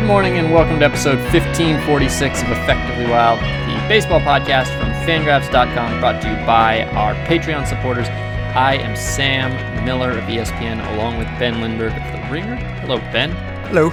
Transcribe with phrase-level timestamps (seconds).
[0.00, 6.00] Good morning and welcome to episode 1546 of Effectively Wild, the baseball podcast from fangraphs.com
[6.00, 8.08] brought to you by our Patreon supporters.
[8.08, 12.56] I am Sam Miller of ESPN along with Ben Lindbergh of The Ringer.
[12.56, 13.30] Hello, Ben.
[13.66, 13.90] Hello.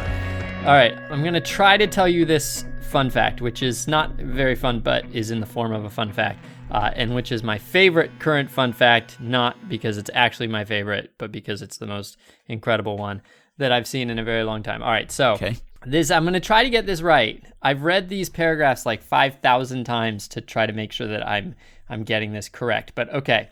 [0.66, 4.16] All right, I'm going to try to tell you this fun fact, which is not
[4.16, 7.44] very fun, but is in the form of a fun fact, uh, and which is
[7.44, 11.86] my favorite current fun fact, not because it's actually my favorite, but because it's the
[11.86, 12.16] most
[12.48, 13.22] incredible one
[13.58, 14.82] that I've seen in a very long time.
[14.82, 15.58] All right, so Okay.
[15.86, 17.44] This I'm going to try to get this right.
[17.62, 21.56] I've read these paragraphs like 5,000 times to try to make sure that I'm
[21.90, 22.94] I'm getting this correct.
[22.96, 23.50] But okay.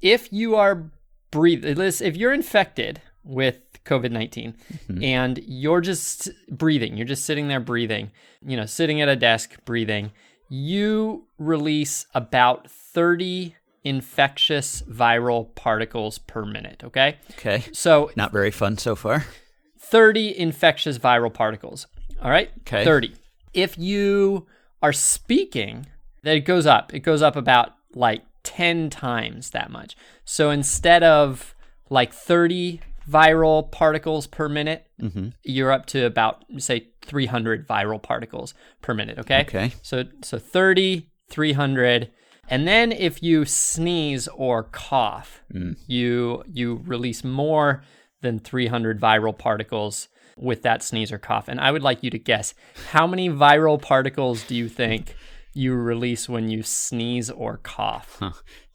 [0.00, 0.90] If you are
[1.30, 5.02] breathing if you're infected with COVID-19 mm-hmm.
[5.02, 8.10] and you're just breathing, you're just sitting there breathing,
[8.44, 10.12] you know, sitting at a desk breathing,
[10.48, 17.16] you release about 30 infectious viral particles per minute, okay?
[17.32, 17.64] Okay.
[17.72, 19.24] So Not very fun so far.
[19.90, 21.86] 30 infectious viral particles.
[22.22, 22.50] All right?
[22.60, 22.84] Okay.
[22.84, 23.14] 30.
[23.54, 24.46] If you
[24.82, 25.86] are speaking,
[26.22, 26.92] then it goes up.
[26.94, 29.96] It goes up about like 10 times that much.
[30.24, 31.54] So instead of
[31.90, 35.28] like 30 viral particles per minute, mm-hmm.
[35.42, 39.40] you're up to about say 300 viral particles per minute, okay?
[39.40, 39.72] Okay.
[39.82, 42.10] So so 30, 300
[42.50, 45.76] and then if you sneeze or cough, mm.
[45.86, 47.82] you you release more
[48.20, 51.48] than 300 viral particles with that sneeze or cough.
[51.48, 52.54] And I would like you to guess
[52.90, 55.14] how many viral particles do you think
[55.52, 58.22] you release when you sneeze or cough?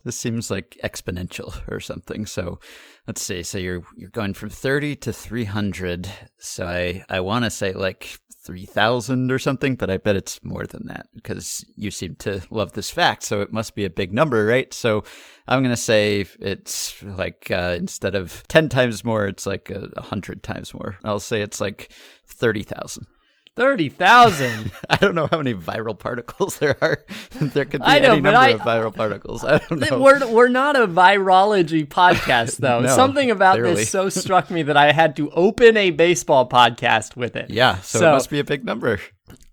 [0.06, 2.26] This seems like exponential or something.
[2.26, 2.60] So
[3.08, 3.44] let's see.
[3.44, 6.10] So you're you're going from 30 to 300.
[6.40, 10.66] So I I want to say like 3000 or something, but I bet it's more
[10.66, 14.14] than that because you seem to love this fact, so it must be a big
[14.14, 14.74] number, right?
[14.74, 15.04] So
[15.48, 19.90] I'm going to say it's like uh, instead of 10 times more, it's like a
[19.96, 20.98] 100 times more.
[21.04, 21.92] I'll say it's like
[22.28, 23.08] 30,000.
[23.56, 24.72] 30,000.
[24.90, 27.04] I don't know how many viral particles there are.
[27.40, 29.44] there could be know, any number I- of viral particles.
[29.44, 30.02] I don't know.
[30.02, 32.82] We're, we're not a virology podcast, though.
[32.82, 33.76] No, Something about clearly.
[33.76, 37.50] this so struck me that I had to open a baseball podcast with it.
[37.50, 39.00] yeah, so, So- it must be a big number.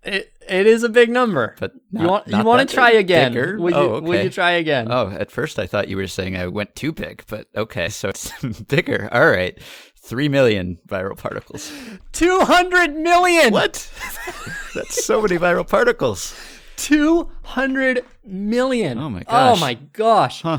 [0.03, 1.55] It, it is a big number.
[1.59, 3.33] But you not- want you want to try again?
[3.33, 3.57] Bigger?
[3.57, 4.23] You Oh, okay.
[4.23, 4.87] you try again?
[4.91, 8.09] Oh, at first I thought you were saying I went too big, but okay, so
[8.09, 8.31] it's
[8.67, 9.07] bigger.
[9.11, 9.57] All right.
[10.01, 11.71] Three million viral particles.
[12.11, 13.53] Two hundred million.
[13.53, 13.89] What?
[14.75, 16.35] That's so many viral particles.
[16.75, 18.97] Two hundred million.
[18.97, 19.57] Oh my oh gosh.
[19.57, 20.41] Oh my gosh.
[20.41, 20.57] Huh.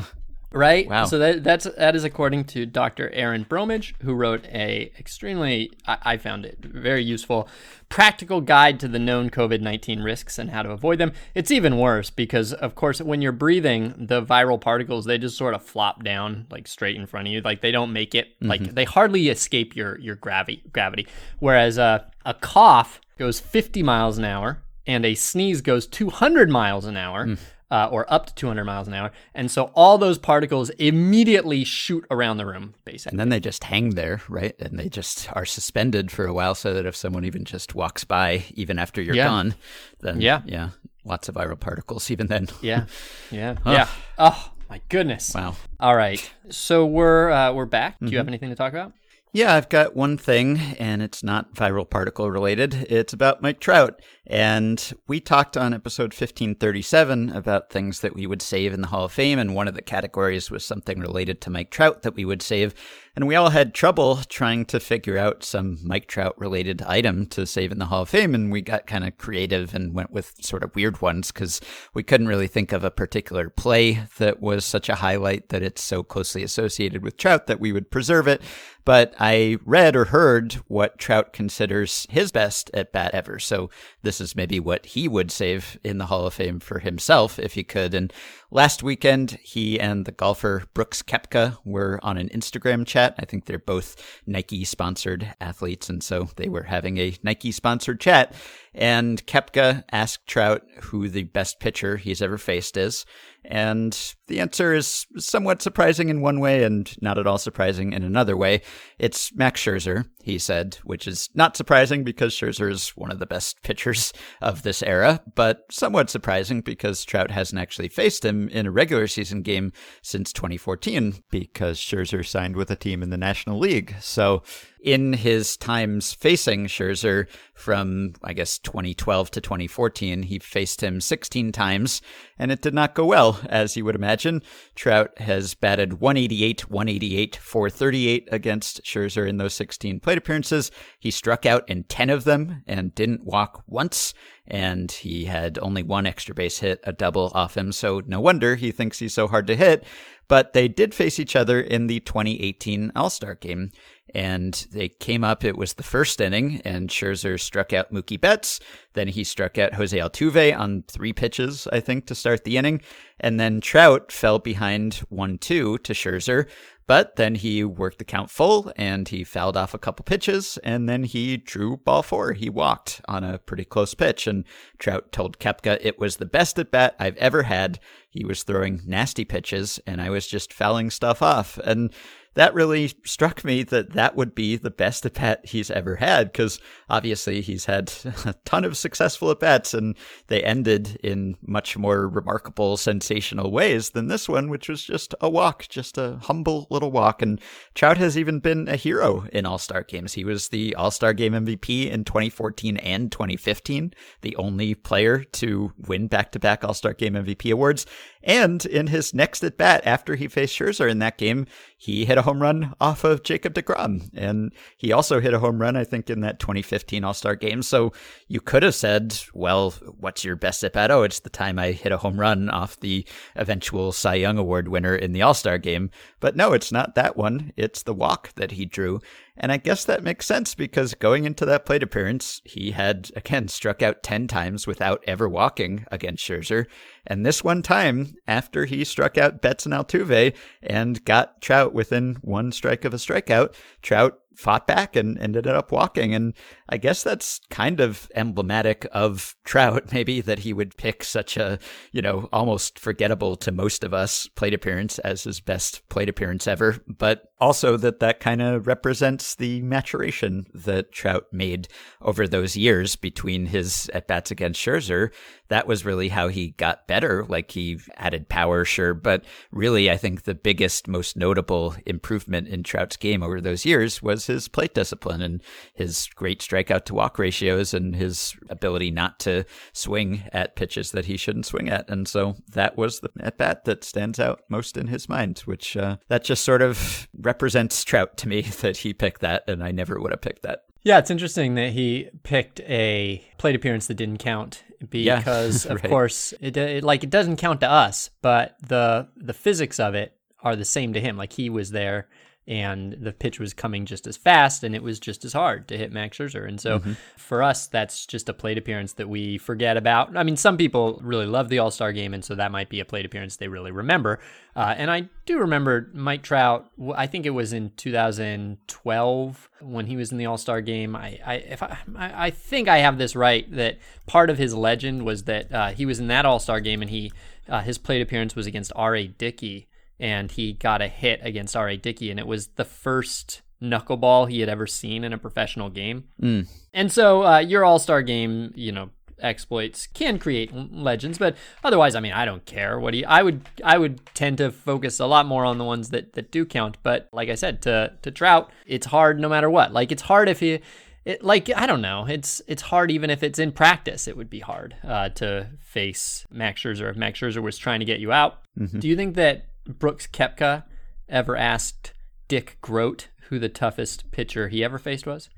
[0.53, 0.87] Right.
[0.87, 1.05] Wow.
[1.05, 3.09] So that that's that is according to Dr.
[3.09, 7.49] Erin Bromage, who wrote a extremely I, I found it very useful
[7.89, 11.11] practical guide to the known COVID nineteen risks and how to avoid them.
[11.33, 15.55] It's even worse because of course when you're breathing, the viral particles they just sort
[15.55, 17.41] of flop down like straight in front of you.
[17.41, 21.07] Like they don't make it like they hardly escape your your gravity gravity.
[21.39, 26.85] Whereas uh, a cough goes 50 miles an hour and a sneeze goes 200 miles
[26.85, 27.37] an hour.
[27.73, 29.09] Uh, or up to 200 miles an hour.
[29.33, 33.13] And so all those particles immediately shoot around the room, basically.
[33.13, 34.53] And then they just hang there, right?
[34.59, 38.03] And they just are suspended for a while so that if someone even just walks
[38.03, 39.25] by, even after you're Yeah.
[39.27, 39.55] gone,
[40.01, 40.41] then Yeah.
[40.45, 40.69] yeah,
[41.03, 42.47] lots of viral particles even then.
[42.61, 42.85] Yeah,
[43.31, 43.87] yeah, yeah.
[44.19, 45.33] Oh my goodness!
[45.33, 45.55] Wow.
[45.79, 47.97] All right, so we're uh, we're back.
[47.99, 48.93] Do you have anything to talk about?
[49.35, 52.85] Yeah, I've got one thing, and it's not viral particle related.
[52.87, 53.99] It's about Mike Trout.
[54.25, 59.03] And we talked on episode 1537 about things that we would save in the Hall
[59.03, 62.23] of Fame, and one of the categories was something related to Mike Trout that we
[62.23, 62.73] would save.
[63.17, 67.45] And we all had trouble trying to figure out some Mike Trout related item to
[67.45, 70.33] save in the Hall of Fame, and we got kind of creative and went with
[70.41, 71.59] sort of weird ones because
[71.93, 75.83] we couldn't really think of a particular play that was such a highlight that it's
[75.83, 78.41] so closely associated with Trout that we would preserve it.
[78.85, 83.39] But I read or heard what Trout considers his best at bat ever.
[83.39, 83.69] So
[84.13, 87.53] this is maybe what he would save in the Hall of Fame for himself if
[87.53, 87.95] he could.
[87.95, 88.13] And
[88.51, 93.15] last weekend, he and the golfer Brooks Koepka were on an Instagram chat.
[93.17, 95.89] I think they're both Nike sponsored athletes.
[95.89, 98.35] And so they were having a Nike sponsored chat.
[98.75, 103.07] And Koepka asked Trout who the best pitcher he's ever faced is.
[103.45, 108.03] And the answer is somewhat surprising in one way and not at all surprising in
[108.03, 108.61] another way.
[108.99, 113.25] It's Max Scherzer, he said, which is not surprising because Scherzer is one of the
[113.25, 118.65] best pitchers of this era, but somewhat surprising because Trout hasn't actually faced him in
[118.65, 123.59] a regular season game since 2014 because Scherzer signed with a team in the National
[123.59, 123.95] League.
[123.99, 124.43] So
[124.83, 131.53] in his times facing Scherzer from, I guess, 2012 to 2014, he faced him 16
[131.53, 132.01] times,
[132.37, 134.43] and it did not go well, as you would imagine.
[134.75, 140.69] Trout has batted 188, 188, 438 against Scherzer in those 16 plate appearances.
[140.99, 144.13] He struck out in 10 of them and didn't walk once
[144.45, 148.55] and he had only one extra base hit, a double off him, so no wonder
[148.55, 149.85] he thinks he's so hard to hit.
[150.27, 153.71] But they did face each other in the 2018 All Star game
[154.13, 155.43] and they came up.
[155.43, 158.59] It was the first inning, and Scherzer struck out Mookie Betts.
[158.93, 162.81] Then he struck out Jose Altuve on three pitches, I think, to start the inning.
[163.19, 166.47] And then Trout fell behind 1 2 to Scherzer.
[166.85, 170.89] But then he worked the count full and he fouled off a couple pitches and
[170.89, 172.33] then he drew ball four.
[172.33, 174.43] He walked on a pretty close pitch and
[174.79, 177.79] Trout told Koepka it was the best at bat I've ever had.
[178.09, 181.57] He was throwing nasty pitches and I was just fouling stuff off.
[181.59, 181.93] And
[182.35, 186.31] that really struck me that that would be the best at bat he's ever had
[186.31, 186.59] because
[186.89, 187.93] obviously he's had
[188.25, 189.95] a ton of successful at bats and
[190.27, 195.29] they ended in much more remarkable, sensational ways than this one, which was just a
[195.29, 197.21] walk, just a humble little walk.
[197.21, 197.39] And
[197.75, 200.13] Trout has even been a hero in All Star games.
[200.13, 205.71] He was the All Star game MVP in 2014 and 2015, the only player to
[205.87, 207.85] win back to back All Star game MVP awards.
[208.23, 211.45] And in his next at bat after he faced Scherzer in that game,
[211.77, 214.09] he hit a home run off of Jacob DeGrom.
[214.13, 217.61] And he also hit a home run, I think, in that 2015 All Star game.
[217.61, 217.91] So
[218.27, 220.91] you could have said, well, what's your best at bat?
[220.91, 223.05] Oh, it's the time I hit a home run off the
[223.35, 225.89] eventual Cy Young Award winner in the All Star game.
[226.21, 227.51] But no, it's not that one.
[227.57, 229.01] It's the walk that he drew.
[229.35, 233.47] And I guess that makes sense because going into that plate appearance, he had, again,
[233.47, 236.67] struck out 10 times without ever walking against Scherzer.
[237.07, 242.17] And this one time, after he struck out Betts and Altuve and got Trout within
[242.21, 246.13] one strike of a strikeout, Trout fought back and ended up walking.
[246.13, 246.33] And
[246.69, 251.59] I guess that's kind of emblematic of Trout, maybe that he would pick such a,
[251.91, 256.47] you know, almost forgettable to most of us plate appearance as his best plate appearance
[256.47, 256.79] ever.
[256.87, 261.67] But also that that kind of represents the maturation that Trout made
[262.01, 265.09] over those years between his at bats against Scherzer.
[265.49, 267.25] That was really how he got better.
[267.25, 268.93] Like he added power, sure.
[268.93, 274.01] But really, I think the biggest, most notable improvement in Trout's game over those years
[274.01, 275.43] was his plate discipline and
[275.73, 281.05] his great strikeout to walk ratios and his ability not to swing at pitches that
[281.05, 281.89] he shouldn't swing at.
[281.89, 285.75] And so that was the at bat that stands out most in his mind, which
[285.75, 289.71] uh, that just sort of represents Trout to me that he picked that, and I
[289.71, 290.63] never would have picked that.
[290.83, 295.83] Yeah, it's interesting that he picked a plate appearance that didn't count because, yeah, right.
[295.83, 299.95] of course, it, it like it doesn't count to us, but the the physics of
[299.95, 301.17] it are the same to him.
[301.17, 302.07] Like he was there
[302.45, 305.77] and the pitch was coming just as fast and it was just as hard to
[305.77, 306.45] hit Max Scherzer.
[306.45, 306.93] And so mm-hmm.
[307.15, 310.17] for us, that's just a plate appearance that we forget about.
[310.17, 312.81] I mean, some people really love the All Star game, and so that might be
[312.81, 314.19] a plate appearance they really remember.
[314.55, 319.95] Uh, and I do remember Mike Trout, I think it was in 2012 when he
[319.95, 320.97] was in the All Star game.
[320.97, 325.05] I, I, if I, I think I have this right that part of his legend
[325.05, 327.13] was that uh, he was in that All Star game and he
[327.47, 329.07] uh, his plate appearance was against R.A.
[329.07, 329.67] Dickey
[329.99, 331.77] and he got a hit against R.A.
[331.77, 336.03] Dickey, and it was the first knuckleball he had ever seen in a professional game.
[336.21, 336.47] Mm.
[336.73, 341.95] And so uh, your All Star game, you know, exploits can create legends, but otherwise,
[341.95, 342.79] I mean, I don't care.
[342.79, 345.63] What do you, I would I would tend to focus a lot more on the
[345.63, 346.77] ones that that do count.
[346.83, 349.73] But like I said, to to Trout, it's hard no matter what.
[349.73, 350.59] Like it's hard if you.
[351.05, 354.07] It, like I don't know, it's it's hard even if it's in practice.
[354.07, 357.85] It would be hard uh, to face Max Scherzer if Max Scherzer was trying to
[357.85, 358.39] get you out.
[358.57, 358.79] Mm-hmm.
[358.79, 360.63] Do you think that Brooks Koepka
[361.09, 361.93] ever asked
[362.27, 365.29] Dick Groat who the toughest pitcher he ever faced was?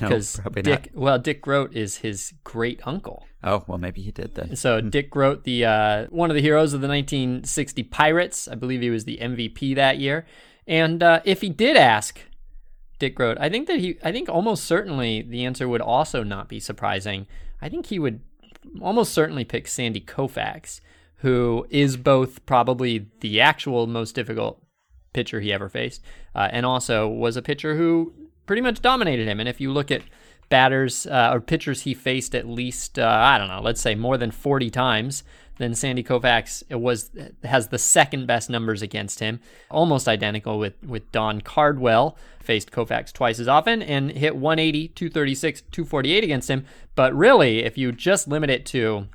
[0.00, 1.00] No, probably Dick, not.
[1.02, 3.26] Well, Dick Groat is his great uncle.
[3.42, 4.56] Oh, well, maybe he did then.
[4.56, 4.88] So hmm.
[4.88, 8.90] Dick Groat, the uh, one of the heroes of the 1960 Pirates, I believe he
[8.90, 10.26] was the MVP that year.
[10.66, 12.20] And uh, if he did ask
[12.98, 16.48] Dick Groat, I think that he, I think almost certainly the answer would also not
[16.48, 17.26] be surprising.
[17.60, 18.20] I think he would
[18.80, 20.80] almost certainly pick Sandy Koufax
[21.24, 24.62] who is both probably the actual most difficult
[25.14, 26.04] pitcher he ever faced,
[26.34, 28.12] uh, and also was a pitcher who
[28.44, 29.40] pretty much dominated him.
[29.40, 30.02] And if you look at
[30.50, 34.18] batters uh, or pitchers he faced at least, uh, I don't know, let's say more
[34.18, 35.24] than 40 times,
[35.56, 37.10] then Sandy Koufax was
[37.42, 39.40] has the second best numbers against him,
[39.70, 42.18] almost identical with with Don Cardwell.
[42.38, 46.66] Faced Koufax twice as often and hit 180, 236, 248 against him.
[46.94, 49.06] But really, if you just limit it to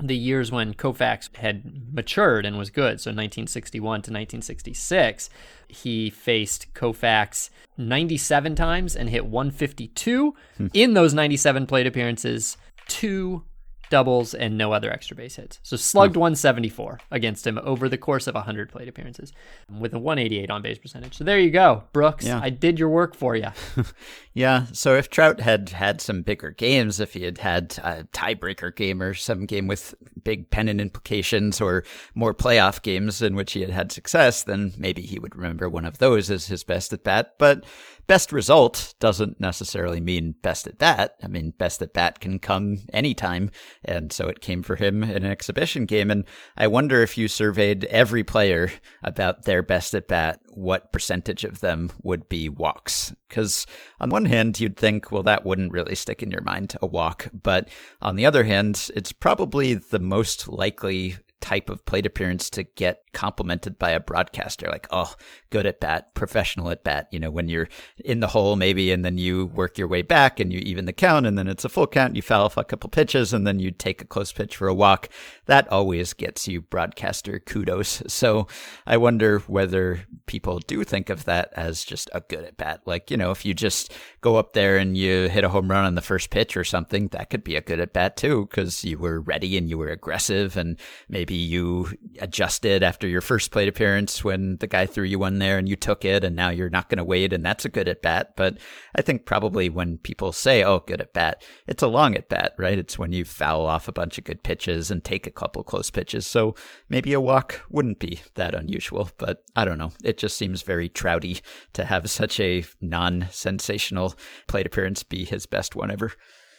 [0.00, 5.30] the years when Koufax had matured and was good, so 1961 to 1966,
[5.68, 10.66] he faced Koufax 97 times and hit 152 hmm.
[10.72, 12.56] in those 97 plate appearances.
[12.88, 13.44] Two
[13.92, 15.60] doubles, and no other extra base hits.
[15.62, 16.20] So slugged hmm.
[16.20, 19.34] 174 against him over the course of 100 plate appearances
[19.68, 21.14] with a 188 on base percentage.
[21.18, 22.24] So there you go, Brooks.
[22.24, 22.40] Yeah.
[22.42, 23.48] I did your work for you.
[24.32, 24.64] yeah.
[24.72, 29.02] So if Trout had had some bigger games, if he had had a tiebreaker game
[29.02, 29.94] or some game with
[30.24, 31.84] big pennant implications or
[32.14, 35.84] more playoff games in which he had had success, then maybe he would remember one
[35.84, 37.34] of those as his best at bat.
[37.36, 37.64] But
[38.12, 41.14] best result doesn't necessarily mean best at bat.
[41.24, 43.50] I mean, best at bat can come anytime.
[43.86, 46.10] And so it came for him in an exhibition game.
[46.10, 48.70] And I wonder if you surveyed every player
[49.02, 53.14] about their best at bat, what percentage of them would be walks?
[53.30, 53.66] Because
[53.98, 57.30] on one hand, you'd think, well, that wouldn't really stick in your mind, a walk.
[57.32, 57.70] But
[58.02, 63.01] on the other hand, it's probably the most likely type of plate appearance to get
[63.12, 65.14] complimented by a broadcaster like oh
[65.50, 67.08] good at bat professional at bat.
[67.10, 67.68] You know when you're
[68.04, 70.92] in the hole maybe and then you work your way back and you even the
[70.92, 73.58] count and then it's a full count you foul off a couple pitches and then
[73.58, 75.08] you take a close pitch for a walk.
[75.46, 78.02] That always gets you broadcaster kudos.
[78.22, 78.46] So
[78.86, 82.82] i wonder whether people do think of that as just a good at bat.
[82.86, 85.84] Like you know if you just go up there and you hit a home run
[85.84, 88.84] on the first pitch or something that could be a good at bat too because
[88.84, 90.78] you were ready and you were aggressive and
[91.08, 91.88] maybe you
[92.20, 95.76] adjusted after your first plate appearance when the guy threw you one there and you
[95.76, 98.34] took it and now you're not going to wait and that's a good at bat.
[98.36, 98.58] But
[98.94, 102.54] I think probably when people say, oh, good at bat, it's a long at bat,
[102.58, 102.78] right?
[102.78, 105.90] It's when you foul off a bunch of good pitches and take a couple close
[105.90, 106.26] pitches.
[106.26, 106.54] So
[106.88, 109.92] maybe a walk wouldn't be that unusual, but I don't know.
[110.04, 111.40] It just seems very trouty
[111.74, 114.14] to have such a non sensational
[114.46, 116.12] plate appearance be his best one ever.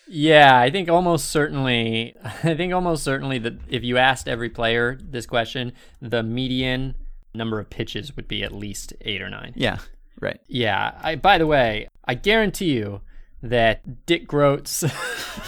[0.08, 2.16] Yeah, I think almost certainly.
[2.24, 6.96] I think almost certainly that if you asked every player this question, the median
[7.34, 9.54] number of pitches would be at least eight or nine.
[9.56, 9.80] Yeah,
[10.20, 10.40] right.
[10.48, 10.94] Yeah.
[11.02, 11.16] I.
[11.16, 13.02] By the way, I guarantee you
[13.42, 14.84] that Dick Groat's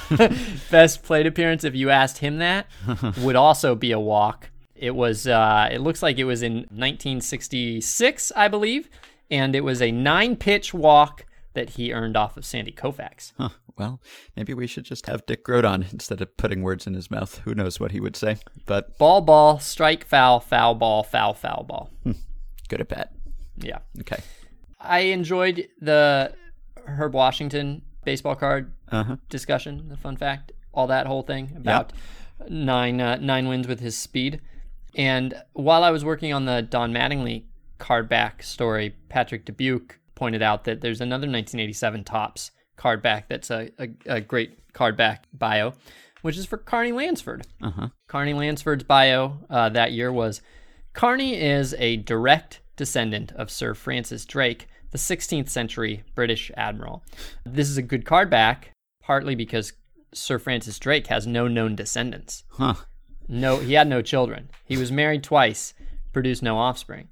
[0.72, 2.68] best plate appearance, if you asked him that,
[3.20, 4.50] would also be a walk.
[4.76, 5.28] It was.
[5.28, 8.90] Uh, it looks like it was in 1966, I believe,
[9.30, 13.32] and it was a nine-pitch walk that he earned off of Sandy Koufax.
[13.38, 13.50] Huh.
[13.78, 14.02] Well,
[14.38, 17.40] maybe we should just have Dick Groat on instead of putting words in his mouth.
[17.40, 18.38] Who knows what he would say?
[18.66, 21.90] But ball, ball, strike, foul, foul, ball, foul, foul, ball.
[22.04, 22.12] Hmm.
[22.70, 23.12] Good at bat.
[23.58, 23.80] Yeah.
[24.00, 24.22] Okay.
[24.80, 26.34] I enjoyed the
[26.86, 29.18] Herb Washington baseball card uh-huh.
[29.30, 29.90] discussion.
[29.90, 31.92] The fun fact, all that whole thing about
[32.40, 32.50] yep.
[32.50, 34.42] nine uh, nine wins with his speed.
[34.96, 37.44] And while I was working on the Don Mattingly
[37.78, 43.50] card back story, Patrick Dubuque pointed out that there's another 1987 Topps card back that's
[43.50, 45.74] a, a, a great card back bio,
[46.22, 47.48] which is for Carney Lansford.
[47.62, 47.90] Uh-huh.
[48.08, 50.42] Carney Lansford's bio uh, that year was
[50.94, 57.04] Carney is a direct descendant of Sir Francis Drake, the 16th century British admiral.
[57.46, 59.74] This is a good card back, partly because
[60.14, 62.44] Sir Francis Drake has no known descendants.
[62.52, 62.76] Huh.
[63.28, 64.50] No, he had no children.
[64.64, 65.74] He was married twice,
[66.14, 67.10] produced no offspring.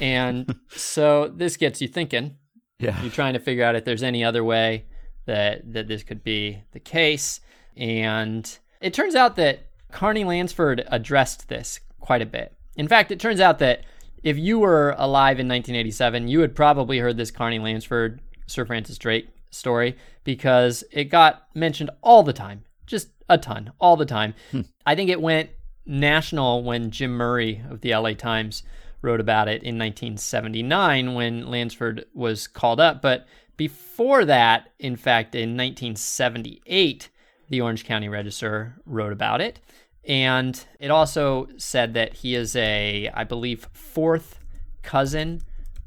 [0.00, 2.36] And so this gets you thinking.
[2.78, 3.00] Yeah.
[3.00, 4.84] You're trying to figure out if there's any other way
[5.26, 7.40] that that this could be the case.
[7.76, 12.52] And it turns out that Carney Lansford addressed this quite a bit.
[12.76, 13.82] In fact, it turns out that
[14.22, 18.98] if you were alive in 1987, you had probably heard this Carney Lansford Sir Francis
[18.98, 24.34] Drake story because it got mentioned all the time, just a ton, all the time.
[24.50, 24.62] Hmm.
[24.84, 25.50] I think it went
[25.84, 28.62] national when Jim Murray of the LA Times
[29.02, 33.00] wrote about it in 1979 when Lansford was called up.
[33.00, 37.08] But before that, in fact, in 1978,
[37.48, 39.60] the Orange County Register wrote about it.
[40.04, 44.38] And it also said that he is a, I believe, fourth
[44.82, 45.42] cousin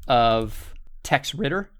[0.08, 1.70] of Tex Ritter,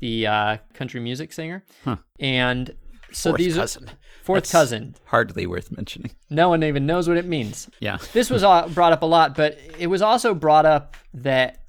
[0.00, 1.64] the uh, country music singer.
[1.84, 1.96] Huh.
[2.20, 2.74] And
[3.12, 3.90] so fourth these cousin.
[4.22, 4.94] fourth That's cousin.
[5.06, 6.10] Hardly worth mentioning.
[6.28, 7.70] No one even knows what it means.
[7.80, 7.98] Yeah.
[8.12, 8.42] this was
[8.74, 11.62] brought up a lot, but it was also brought up that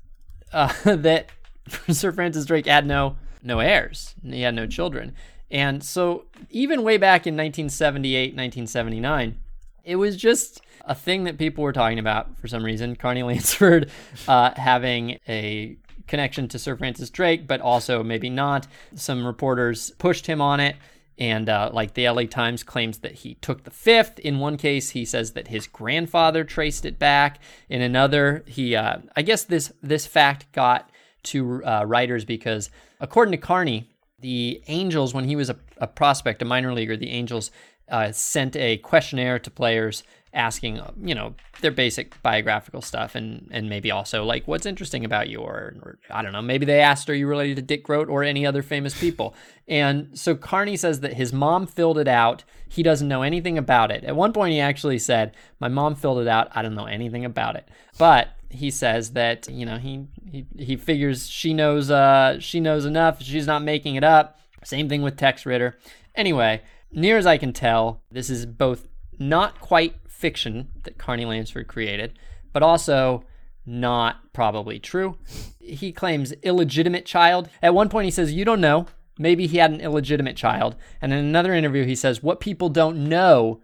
[0.51, 1.29] uh, that
[1.89, 3.17] Sir Francis Drake had no
[3.47, 4.15] no heirs.
[4.23, 5.13] He had no children.
[5.49, 9.37] And so even way back in 1978, 1979,
[9.83, 12.95] it was just a thing that people were talking about for some reason.
[12.95, 13.89] Carney Lansford
[14.27, 15.77] uh, having a
[16.07, 18.67] connection to Sir Francis Drake, but also maybe not.
[18.95, 20.75] Some reporters pushed him on it.
[21.19, 24.19] And uh, like the LA Times claims that he took the fifth.
[24.19, 27.39] In one case, he says that his grandfather traced it back.
[27.69, 30.91] In another, he, uh, I guess this this fact got
[31.23, 33.89] to uh, writers because, according to Carney,
[34.19, 37.51] the Angels, when he was a, a prospect, a minor leaguer, the Angels
[37.89, 43.69] uh, sent a questionnaire to players asking, you know, their basic biographical stuff and and
[43.69, 47.09] maybe also like what's interesting about you or, or I don't know, maybe they asked
[47.09, 49.35] are you related to Dick Groat or any other famous people.
[49.69, 52.45] And so Carney says that his mom filled it out.
[52.69, 54.05] He doesn't know anything about it.
[54.05, 56.47] At one point he actually said, "My mom filled it out.
[56.55, 60.75] I don't know anything about it." But he says that, you know, he he, he
[60.75, 63.21] figures she knows uh she knows enough.
[63.21, 64.39] She's not making it up.
[64.63, 65.77] Same thing with Tex Ritter.
[66.15, 66.61] Anyway,
[66.91, 68.87] near as I can tell, this is both
[69.19, 72.17] not quite fiction that Carney Lansford created,
[72.53, 73.23] but also
[73.65, 75.17] not probably true.
[75.59, 77.49] He claims illegitimate child.
[77.61, 78.87] At one point, he says, You don't know.
[79.19, 80.75] Maybe he had an illegitimate child.
[81.01, 83.61] And in another interview, he says, What people don't know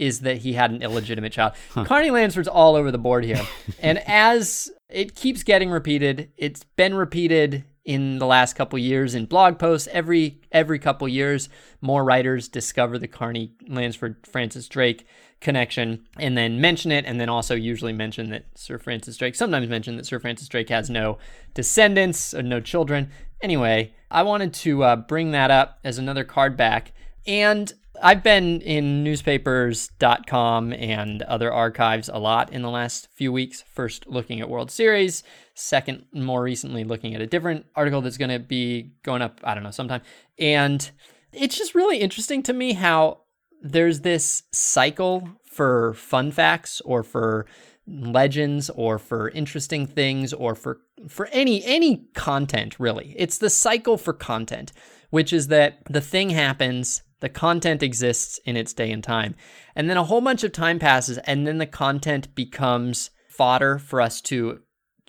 [0.00, 1.52] is that he had an illegitimate child.
[1.70, 1.84] Huh.
[1.84, 3.42] Carney Lansford's all over the board here.
[3.80, 9.24] and as it keeps getting repeated, it's been repeated in the last couple years in
[9.24, 11.48] blog posts every every couple years
[11.80, 15.06] more writers discover the carney lansford francis drake
[15.40, 19.66] connection and then mention it and then also usually mention that sir francis drake sometimes
[19.66, 21.16] mention that sir francis drake has no
[21.54, 26.58] descendants or no children anyway i wanted to uh, bring that up as another card
[26.58, 26.92] back
[27.26, 33.62] and I've been in newspapers.com and other archives a lot in the last few weeks.
[33.72, 35.22] First, looking at World Series.
[35.54, 39.54] Second, more recently, looking at a different article that's going to be going up, I
[39.54, 40.00] don't know, sometime.
[40.38, 40.90] And
[41.32, 43.20] it's just really interesting to me how
[43.62, 47.46] there's this cycle for fun facts or for
[47.86, 53.96] legends or for interesting things or for for any any content really it's the cycle
[53.96, 54.72] for content
[55.08, 59.34] which is that the thing happens the content exists in its day and time.
[59.74, 64.00] And then a whole bunch of time passes, and then the content becomes fodder for
[64.00, 64.60] us to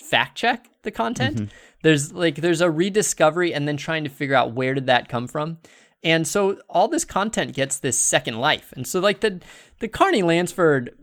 [0.01, 1.36] fact check the content.
[1.38, 1.46] Mm-hmm.
[1.84, 5.27] There's like there's a rediscovery and then trying to figure out where did that come
[5.27, 5.58] from.
[6.03, 8.74] And so all this content gets this second life.
[8.75, 9.41] And so like the
[9.80, 10.96] the Carney Lansford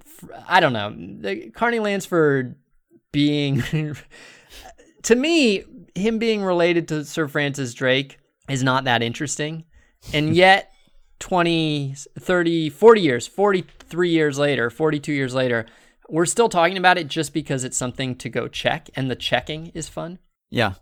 [0.49, 2.57] I don't know, the Carney Lansford
[3.12, 3.62] being
[5.03, 8.18] to me him being related to Sir Francis Drake
[8.49, 9.64] is not that interesting.
[10.12, 10.73] And yet
[11.18, 15.66] 20, 30, 40 years, 43 years later, 42 years later,
[16.09, 19.66] we're still talking about it just because it's something to go check and the checking
[19.68, 20.18] is fun.
[20.50, 20.74] Yeah.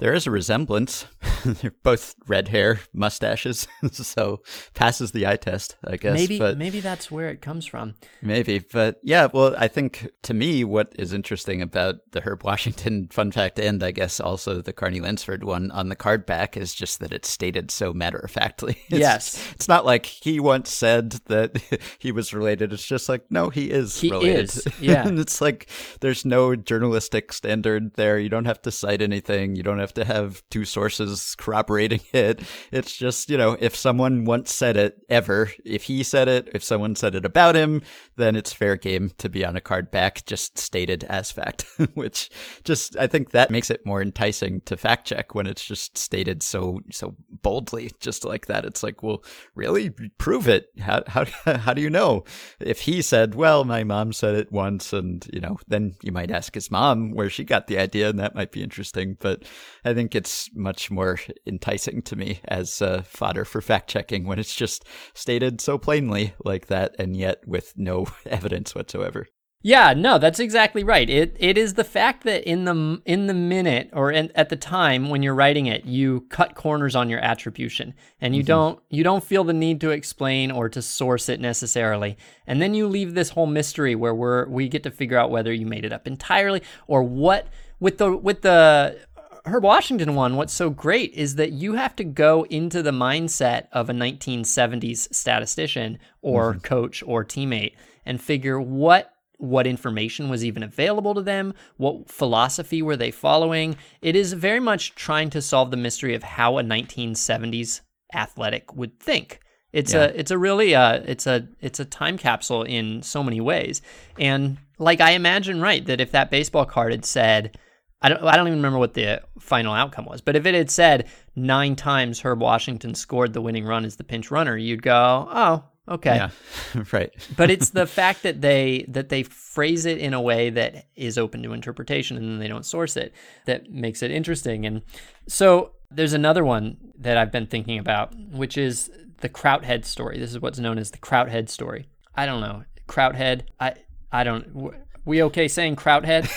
[0.00, 1.06] There is a resemblance.
[1.44, 4.40] They're both red hair, mustaches, so
[4.72, 6.14] passes the eye test, I guess.
[6.14, 7.96] Maybe but maybe that's where it comes from.
[8.22, 9.28] Maybe, but yeah.
[9.32, 13.82] Well, I think to me, what is interesting about the Herb Washington fun fact, and
[13.82, 17.28] I guess also the Carney Lansford one on the card back, is just that it's
[17.28, 18.78] stated so matter of factly.
[18.88, 21.60] Yes, it's not like he once said that
[21.98, 22.72] he was related.
[22.72, 24.44] It's just like no, he is he related.
[24.44, 24.66] Is.
[24.80, 25.68] Yeah, and it's like
[26.00, 28.18] there's no journalistic standard there.
[28.18, 29.56] You don't have to cite anything.
[29.56, 32.40] You don't have to have two sources corroborating it.
[32.70, 36.62] It's just, you know, if someone once said it ever, if he said it, if
[36.62, 37.82] someone said it about him,
[38.16, 42.30] then it's fair game to be on a card back, just stated as fact, which
[42.64, 46.42] just, I think that makes it more enticing to fact check when it's just stated
[46.42, 48.64] so, so boldly, just like that.
[48.64, 49.24] It's like, well,
[49.54, 50.66] really prove it.
[50.78, 52.24] How, how, how do you know?
[52.60, 56.30] If he said, well, my mom said it once and, you know, then you might
[56.30, 59.16] ask his mom where she got the idea and that might be interesting.
[59.20, 59.44] But
[59.84, 64.38] I think it's much more enticing to me as uh, fodder for fact checking when
[64.38, 69.26] it's just stated so plainly like that and yet with no evidence whatsoever.
[69.62, 71.08] Yeah, no, that's exactly right.
[71.08, 74.56] It it is the fact that in the in the minute or in, at the
[74.56, 78.46] time when you're writing it, you cut corners on your attribution, and you mm-hmm.
[78.46, 82.16] don't you don't feel the need to explain or to source it necessarily,
[82.46, 85.52] and then you leave this whole mystery where we're we get to figure out whether
[85.52, 87.46] you made it up entirely or what
[87.80, 88.98] with the with the
[89.46, 93.68] Herb Washington one, what's so great is that you have to go into the mindset
[93.72, 96.60] of a 1970s statistician or mm-hmm.
[96.60, 97.74] coach or teammate
[98.04, 103.74] and figure what what information was even available to them, what philosophy were they following.
[104.02, 107.80] It is very much trying to solve the mystery of how a 1970s
[108.12, 109.40] athletic would think.
[109.72, 110.02] It's yeah.
[110.02, 113.80] a it's a really uh it's a it's a time capsule in so many ways.
[114.18, 117.56] And like I imagine right that if that baseball card had said
[118.02, 120.70] I don't I don't even remember what the final outcome was, but if it had
[120.70, 125.28] said nine times Herb Washington scored the winning run as the pinch runner, you'd go,
[125.30, 126.30] oh, okay, yeah,
[126.92, 127.12] right.
[127.36, 131.18] but it's the fact that they that they phrase it in a way that is
[131.18, 133.12] open to interpretation and then they don't source it
[133.44, 134.64] that makes it interesting.
[134.64, 134.82] And
[135.28, 140.18] so there's another one that I've been thinking about, which is the Krauthead story.
[140.18, 141.88] This is what's known as the Krauthead story.
[142.14, 143.42] I don't know Krauthead.
[143.58, 143.74] I
[144.12, 144.74] I don't
[145.10, 146.30] we okay saying Krauthead?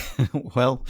[0.56, 0.84] well,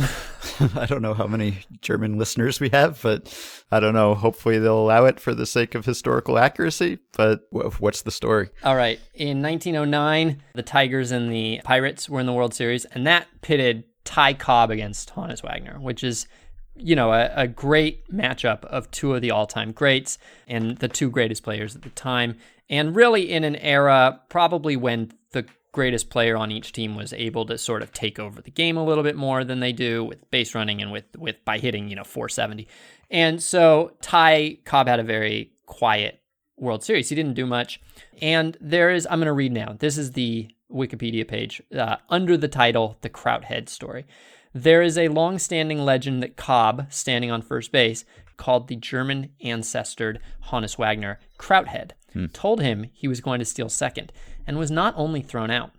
[0.81, 3.31] I don't know how many German listeners we have, but
[3.71, 4.15] I don't know.
[4.15, 6.99] Hopefully, they'll allow it for the sake of historical accuracy.
[7.15, 8.49] But what's the story?
[8.63, 8.99] All right.
[9.13, 13.83] In 1909, the Tigers and the Pirates were in the World Series, and that pitted
[14.05, 16.27] Ty Cobb against Honus Wagner, which is
[16.75, 20.17] you know, a, a, great matchup of two of the all time greats
[20.47, 22.35] and the two greatest players at the time.
[22.67, 27.45] And really in an era probably when the greatest player on each team was able
[27.47, 30.31] to sort of take over the game a little bit more than they do with
[30.31, 32.67] base running and with with by hitting, you know, 470.
[33.11, 36.21] And so Ty Cobb had a very quiet
[36.57, 37.09] World Series.
[37.09, 37.81] He didn't do much.
[38.21, 39.75] And there is I'm going to read now.
[39.77, 44.05] This is the Wikipedia page uh, under the title The Krauthead Story.
[44.53, 48.05] There is a long standing legend that Cobb, standing on first base,
[48.37, 52.27] called the German ancestored Honus Wagner Krauthead, hmm.
[52.27, 54.11] told him he was going to steal second,
[54.47, 55.71] and was not only thrown out,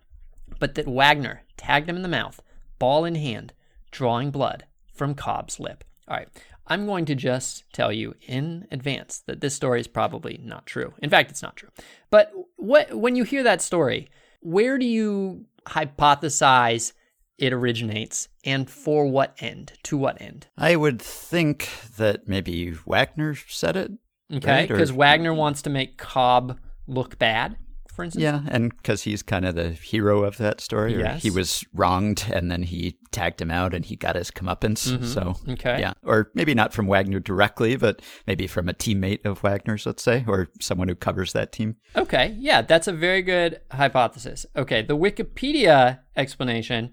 [0.59, 2.41] but that Wagner tagged him in the mouth,
[2.79, 3.53] ball in hand,
[3.91, 5.83] drawing blood from Cobb's lip.
[6.07, 6.27] All right,
[6.67, 10.93] I'm going to just tell you in advance that this story is probably not true.
[11.01, 11.69] In fact, it's not true.
[12.09, 14.09] But what when you hear that story,
[14.41, 16.93] where do you hypothesize
[17.37, 19.73] it originates and for what end?
[19.83, 20.47] To what end?
[20.57, 23.91] I would think that maybe Wagner said it.
[24.33, 24.97] Okay, because right?
[24.97, 27.57] Wagner wants to make Cobb look bad,
[27.93, 28.23] for instance.
[28.23, 30.97] Yeah, and because he's kind of the hero of that story.
[30.97, 31.21] Yes.
[31.21, 34.89] he was wronged, and then he tagged him out, and he got his comeuppance.
[34.89, 35.05] Mm-hmm.
[35.05, 39.43] So, okay, yeah, or maybe not from Wagner directly, but maybe from a teammate of
[39.43, 41.75] Wagner's, let's say, or someone who covers that team.
[41.95, 44.45] Okay, yeah, that's a very good hypothesis.
[44.55, 46.91] Okay, the Wikipedia explanation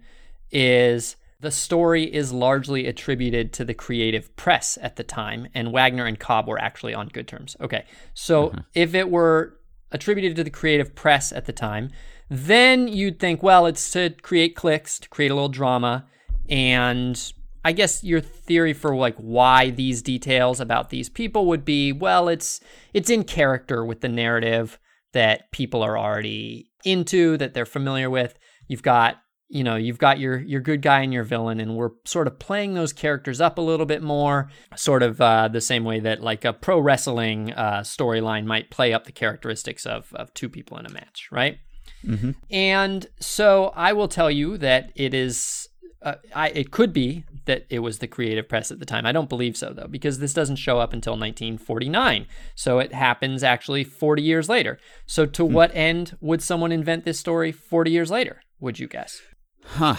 [0.50, 6.06] is the story is largely attributed to the creative press at the time, and Wagner
[6.06, 7.56] and Cobb were actually on good terms.
[7.60, 8.58] Okay, so mm-hmm.
[8.74, 9.58] if it were
[9.90, 11.90] attributed to the creative press at the time,
[12.30, 16.06] then you'd think, well, it's to create clicks, to create a little drama,
[16.48, 17.32] and
[17.64, 22.28] I guess your theory for like why these details about these people would be, well,
[22.28, 22.60] it's
[22.94, 24.78] it's in character with the narrative
[25.12, 28.38] that people are already into, that they're familiar with.
[28.68, 29.16] You've got
[29.52, 32.38] you know you've got your your good guy and your villain and we're sort of
[32.38, 36.22] playing those characters up a little bit more sort of uh, the same way that
[36.22, 40.78] like a pro wrestling uh, storyline might play up the characteristics of, of two people
[40.78, 41.58] in a match right
[42.04, 42.30] mm-hmm.
[42.50, 45.68] and so i will tell you that it is
[46.00, 49.06] uh, I, it could be that it was the creative press at the time.
[49.06, 52.26] I don't believe so, though, because this doesn't show up until 1949.
[52.56, 54.80] So it happens actually 40 years later.
[55.06, 55.52] So, to hmm.
[55.52, 59.20] what end would someone invent this story 40 years later, would you guess?
[59.64, 59.96] Huh.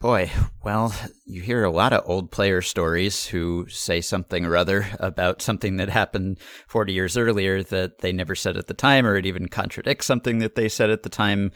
[0.00, 0.30] Boy,
[0.64, 0.94] well,
[1.26, 5.76] you hear a lot of old player stories who say something or other about something
[5.76, 9.48] that happened 40 years earlier that they never said at the time, or it even
[9.48, 11.52] contradicts something that they said at the time.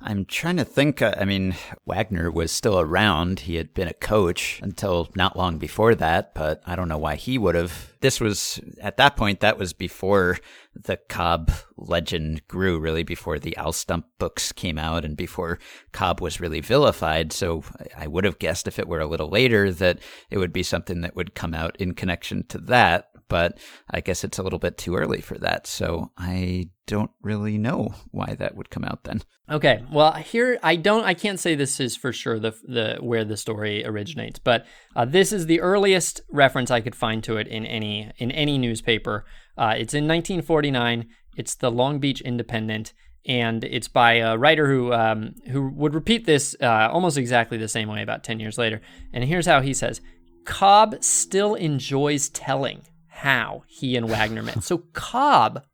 [0.00, 1.00] I'm trying to think.
[1.00, 1.54] Uh, I mean,
[1.86, 3.40] Wagner was still around.
[3.40, 7.16] He had been a coach until not long before that, but I don't know why
[7.16, 7.94] he would have.
[8.00, 10.38] This was, at that point, that was before
[10.74, 15.58] the Cobb legend grew, really, before the Al Stump books came out and before
[15.92, 17.32] Cobb was really vilified.
[17.32, 17.64] So
[17.96, 19.98] I would have guessed if it were a little later that
[20.30, 23.58] it would be something that would come out in connection to that but
[23.90, 25.66] I guess it's a little bit too early for that.
[25.66, 29.22] So I don't really know why that would come out then.
[29.50, 33.24] Okay, well here I don't I can't say this is for sure the the where
[33.24, 37.46] the story originates, but uh, this is the earliest reference I could find to it
[37.48, 39.24] in any in any newspaper.
[39.56, 41.08] Uh, it's in 1949.
[41.36, 42.92] It's the Long Beach Independent,
[43.26, 47.68] and it's by a writer who um, who would repeat this uh, almost exactly the
[47.68, 48.80] same way about 10 years later.
[49.12, 50.00] And here's how he says:
[50.44, 52.82] Cobb still enjoys telling
[53.16, 54.62] how he and Wagner met.
[54.62, 55.64] So Cobb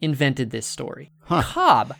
[0.00, 1.12] invented this story.
[1.20, 1.42] Huh.
[1.42, 1.96] Cobb.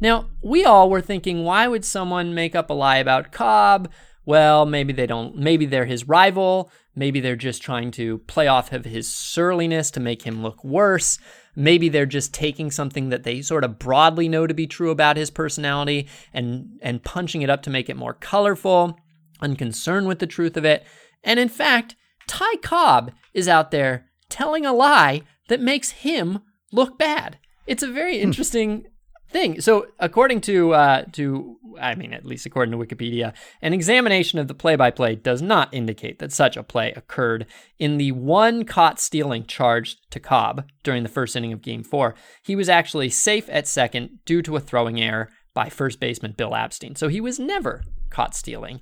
[0.00, 3.92] Now, we all were thinking, why would someone make up a lie about Cobb?
[4.24, 6.70] Well, maybe they don't, maybe they're his rival.
[6.96, 11.18] Maybe they're just trying to play off of his surliness to make him look worse.
[11.54, 15.18] Maybe they're just taking something that they sort of broadly know to be true about
[15.18, 18.98] his personality and, and punching it up to make it more colorful,
[19.42, 20.84] unconcerned with the truth of it.
[21.22, 26.40] And in fact, Ty Cobb is out there telling a lie that makes him
[26.72, 27.38] look bad.
[27.66, 28.24] It's a very hmm.
[28.24, 28.86] interesting
[29.28, 29.60] thing.
[29.60, 34.48] So, according to uh, to I mean, at least according to Wikipedia, an examination of
[34.48, 37.46] the play-by-play does not indicate that such a play occurred.
[37.78, 42.14] In the one caught stealing charged to Cobb during the first inning of Game Four,
[42.42, 46.52] he was actually safe at second due to a throwing error by first baseman Bill
[46.52, 46.96] Abstein.
[46.96, 48.80] So he was never caught stealing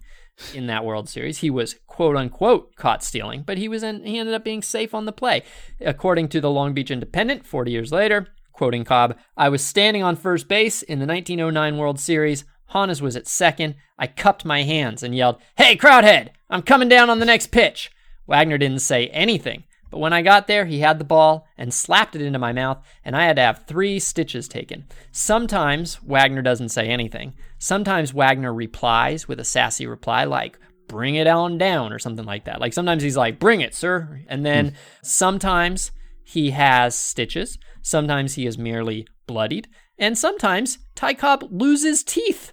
[0.54, 1.38] in that World Series.
[1.38, 4.94] He was quote unquote caught stealing, but he was in, he ended up being safe
[4.94, 5.42] on the play.
[5.80, 10.16] According to the Long Beach Independent, 40 years later, quoting Cobb, I was standing on
[10.16, 12.44] first base in the 1909 World Series.
[12.72, 13.74] Honus was at second.
[13.98, 17.90] I cupped my hands and yelled, Hey, Krauthead, I'm coming down on the next pitch.
[18.26, 22.14] Wagner didn't say anything, but when I got there, he had the ball and slapped
[22.14, 24.86] it into my mouth, and I had to have three stitches taken.
[25.10, 27.34] Sometimes Wagner doesn't say anything.
[27.58, 32.46] Sometimes Wagner replies with a sassy reply like, Bring it on down, or something like
[32.46, 32.60] that.
[32.60, 34.22] Like sometimes he's like, Bring it, sir.
[34.28, 34.74] And then hmm.
[35.02, 35.92] sometimes
[36.24, 37.58] he has stitches.
[37.82, 39.68] Sometimes he is merely bloodied.
[39.98, 42.52] And sometimes Ty Cobb loses teeth.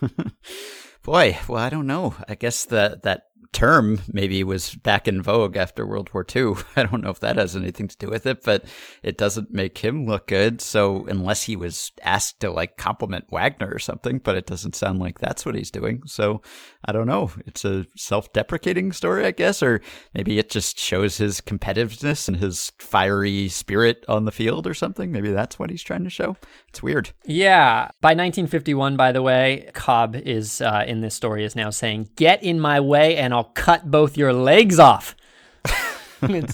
[1.02, 2.14] Boy, well, I don't know.
[2.28, 3.22] I guess that that
[3.56, 6.56] term maybe was back in vogue after World War II.
[6.76, 8.66] I don't know if that has anything to do with it, but
[9.02, 10.60] it doesn't make him look good.
[10.60, 14.98] So unless he was asked to like compliment Wagner or something, but it doesn't sound
[14.98, 16.02] like that's what he's doing.
[16.04, 16.42] So
[16.84, 17.30] I don't know.
[17.46, 19.80] It's a self-deprecating story, I guess, or
[20.12, 25.10] maybe it just shows his competitiveness and his fiery spirit on the field or something.
[25.10, 26.36] Maybe that's what he's trying to show.
[26.68, 27.10] It's weird.
[27.24, 27.88] Yeah.
[28.02, 32.42] By 1951, by the way, Cobb is uh, in this story is now saying, "Get
[32.42, 35.14] in my way, and I'll cut both your legs off,"
[36.20, 36.52] which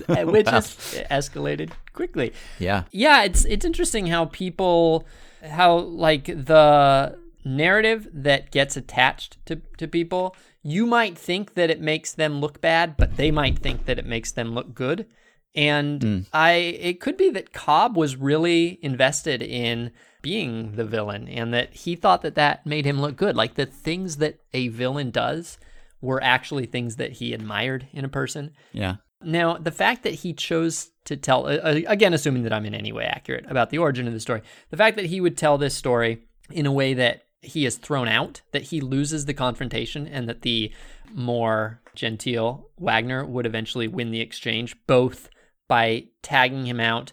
[0.48, 2.32] has escalated quickly.
[2.58, 2.84] Yeah.
[2.90, 5.06] Yeah, it's it's interesting how people,
[5.42, 10.36] how like the narrative that gets attached to to people.
[10.62, 14.06] You might think that it makes them look bad, but they might think that it
[14.06, 15.06] makes them look good.
[15.54, 16.26] And mm.
[16.32, 19.90] I, it could be that Cobb was really invested in
[20.22, 23.36] being the villain and that he thought that that made him look good.
[23.36, 25.58] Like the things that a villain does
[26.02, 28.50] were actually things that he admired in a person.
[28.72, 28.96] Yeah.
[29.24, 32.92] Now, the fact that he chose to tell, uh, again, assuming that I'm in any
[32.92, 35.74] way accurate about the origin of the story, the fact that he would tell this
[35.74, 40.28] story in a way that he is thrown out, that he loses the confrontation, and
[40.28, 40.72] that the
[41.14, 45.28] more genteel Wagner would eventually win the exchange, both
[45.68, 47.12] by tagging him out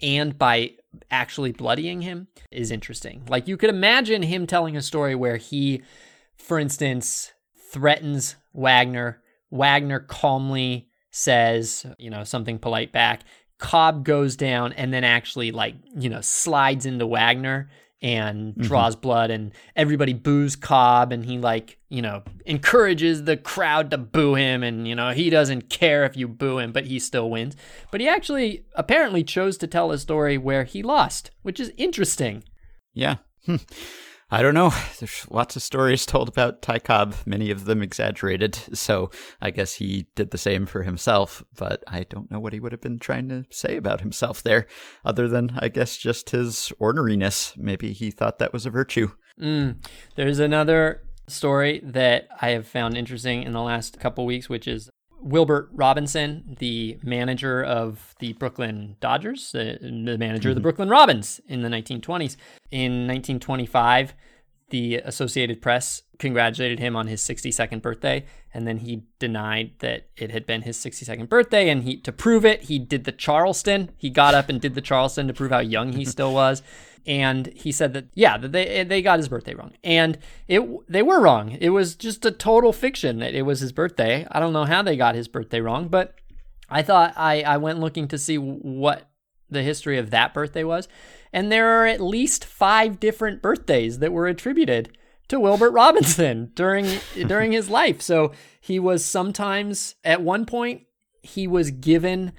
[0.00, 0.72] and by
[1.10, 3.24] actually bloodying him is interesting.
[3.28, 5.82] Like you could imagine him telling a story where he,
[6.36, 7.32] for instance,
[7.72, 9.22] threatens Wagner.
[9.50, 13.22] Wagner calmly says, you know, something polite back.
[13.58, 18.62] Cobb goes down and then actually like, you know, slides into Wagner and mm-hmm.
[18.62, 19.02] draws mm-hmm.
[19.02, 24.34] blood and everybody boos Cobb and he like, you know, encourages the crowd to boo
[24.34, 27.56] him and you know, he doesn't care if you boo him, but he still wins.
[27.90, 32.42] But he actually apparently chose to tell a story where he lost, which is interesting.
[32.92, 33.16] Yeah.
[34.32, 34.70] I don't know.
[34.98, 38.54] There's lots of stories told about Ty Cobb, many of them exaggerated.
[38.72, 39.10] So
[39.42, 42.72] I guess he did the same for himself, but I don't know what he would
[42.72, 44.66] have been trying to say about himself there,
[45.04, 47.58] other than, I guess, just his orneriness.
[47.58, 49.10] Maybe he thought that was a virtue.
[49.38, 49.84] Mm.
[50.16, 54.88] There's another story that I have found interesting in the last couple weeks, which is
[55.22, 60.18] Wilbert Robinson, the manager of the Brooklyn Dodgers, the, the manager mm-hmm.
[60.18, 60.62] of the mm-hmm.
[60.62, 62.36] Brooklyn Robins in the 1920s.
[62.70, 64.14] In 1925,
[64.72, 70.30] the Associated Press congratulated him on his 62nd birthday, and then he denied that it
[70.30, 71.68] had been his 62nd birthday.
[71.68, 73.90] And he, to prove it, he did the Charleston.
[73.98, 76.62] He got up and did the Charleston to prove how young he still was
[77.04, 81.02] and he said that yeah that they they got his birthday wrong and it they
[81.02, 84.52] were wrong it was just a total fiction that it was his birthday i don't
[84.52, 86.14] know how they got his birthday wrong but
[86.70, 89.10] i thought i i went looking to see what
[89.50, 90.86] the history of that birthday was
[91.32, 94.96] and there are at least five different birthdays that were attributed
[95.28, 96.86] to Wilbert Robinson during
[97.26, 100.82] during his life so he was sometimes at one point
[101.22, 102.32] he was given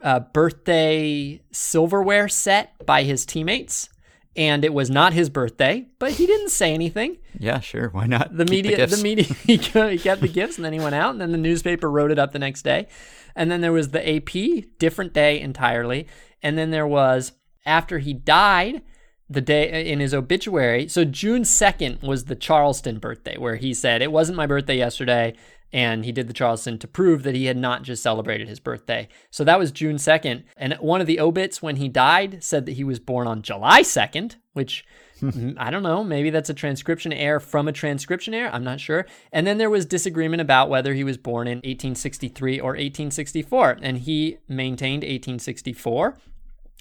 [0.00, 3.88] a birthday silverware set by his teammates
[4.36, 7.16] and it was not his birthday, but he didn't say anything.
[7.38, 7.88] Yeah, sure.
[7.88, 8.36] Why not?
[8.36, 11.12] The Keep media, the, the, media, he got the gifts, and then he went out,
[11.12, 12.86] and then the newspaper wrote it up the next day,
[13.34, 16.06] and then there was the AP, different day entirely,
[16.42, 17.32] and then there was
[17.66, 18.82] after he died,
[19.28, 20.86] the day in his obituary.
[20.86, 25.34] So June second was the Charleston birthday, where he said it wasn't my birthday yesterday
[25.72, 29.08] and he did the Charleston to prove that he had not just celebrated his birthday.
[29.30, 30.44] So that was June 2nd.
[30.56, 33.82] And one of the obits when he died said that he was born on July
[33.82, 34.84] 2nd, which
[35.20, 38.80] mm, I don't know, maybe that's a transcription error from a transcription error, I'm not
[38.80, 39.06] sure.
[39.32, 43.98] And then there was disagreement about whether he was born in 1863 or 1864, and
[43.98, 46.16] he maintained 1864,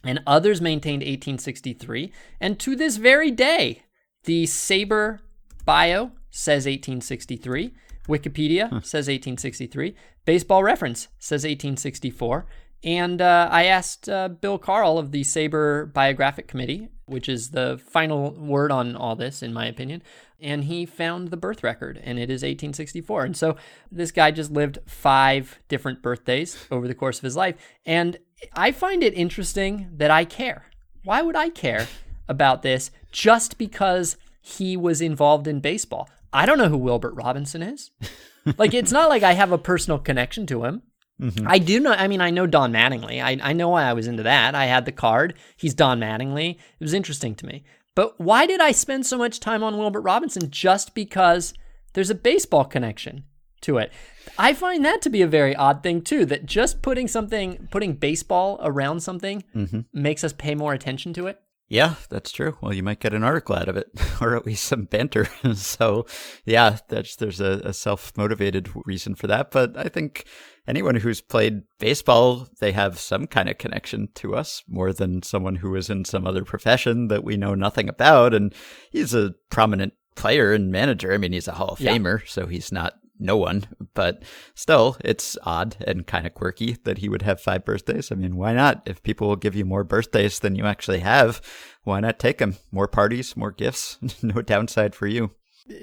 [0.06, 3.84] and others maintained 1863, and to this very day,
[4.26, 5.20] the SABR
[5.65, 7.74] bio says 1863.
[8.08, 8.82] Wikipedia huh.
[8.82, 9.96] says 1863.
[10.26, 12.46] Baseball Reference says 1864.
[12.84, 17.82] And uh, I asked uh, Bill Carle of the SABR Biographic Committee, which is the
[17.84, 20.04] final word on all this, in my opinion,
[20.39, 23.24] and he found the birth record, and it is 1864.
[23.24, 23.56] And so
[23.91, 27.56] this guy just lived five different birthdays over the course of his life.
[27.86, 28.18] And
[28.54, 30.65] I find it interesting that I care.
[31.04, 31.88] Why would I care
[32.28, 36.10] about this just because he was involved in baseball.
[36.32, 37.91] I don't know who Wilbert Robinson is.
[38.58, 40.84] like, it's not like I have a personal connection to him.
[41.19, 41.48] Mm-hmm.
[41.48, 41.93] I do know.
[41.93, 43.24] I mean, I know Don Mattingly.
[43.24, 44.54] I, I know why I was into that.
[44.54, 45.34] I had the card.
[45.56, 46.56] He's Don Mattingly.
[46.56, 47.63] It was interesting to me.
[47.95, 51.54] But why did I spend so much time on Wilbert Robinson just because
[51.93, 53.24] there's a baseball connection
[53.65, 53.91] to it?
[54.38, 56.25] I find that to be a very odd thing too.
[56.25, 59.82] That just putting something, putting baseball around something, mm-hmm.
[59.93, 61.39] makes us pay more attention to it.
[61.67, 62.58] Yeah, that's true.
[62.62, 63.88] Well, you might get an article out of it,
[64.21, 65.28] or at least some banter.
[65.56, 66.06] so,
[66.45, 69.49] yeah, that's there's a, a self motivated reason for that.
[69.49, 70.25] But I think
[70.67, 75.56] anyone who's played baseball, they have some kind of connection to us more than someone
[75.56, 78.34] who is in some other profession that we know nothing about.
[78.36, 78.54] And
[78.91, 81.13] he's a prominent player and manager.
[81.13, 81.93] I mean, he's a Hall of yeah.
[81.93, 84.23] Famer, so he's not no one, but
[84.54, 88.12] still, it's odd and kind of quirky that he would have five birthdays.
[88.12, 88.82] I mean, why not?
[88.86, 91.41] If people will give you more birthdays than you actually have,
[91.84, 92.58] why not take them?
[92.71, 95.32] More parties, more gifts, no downside for you.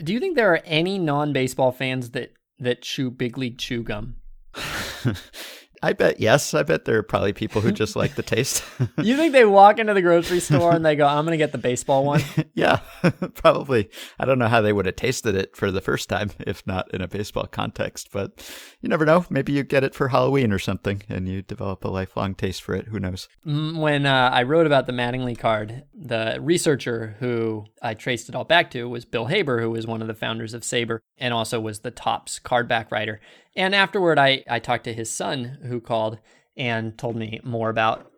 [0.02, 3.82] Do you think there are any non baseball fans that, that chew Big League Chew
[3.82, 4.16] gum?
[5.82, 6.54] I bet yes.
[6.54, 8.62] I bet there are probably people who just like the taste.
[8.98, 11.50] you think they walk into the grocery store and they go, "I'm going to get
[11.50, 12.22] the baseball one"?
[12.54, 12.80] yeah,
[13.34, 13.90] probably.
[14.18, 16.92] I don't know how they would have tasted it for the first time if not
[16.94, 18.48] in a baseball context, but
[18.80, 19.26] you never know.
[19.28, 22.74] Maybe you get it for Halloween or something and you develop a lifelong taste for
[22.74, 22.86] it.
[22.86, 23.28] Who knows?
[23.44, 28.36] Mm, when uh, I wrote about the Mattingly card, the researcher who I traced it
[28.36, 31.34] all back to was Bill Haber, who was one of the founders of SABR and
[31.34, 33.20] also was the Topps card back writer.
[33.56, 36.18] And afterward, I, I talked to his son who called
[36.56, 38.10] and told me more about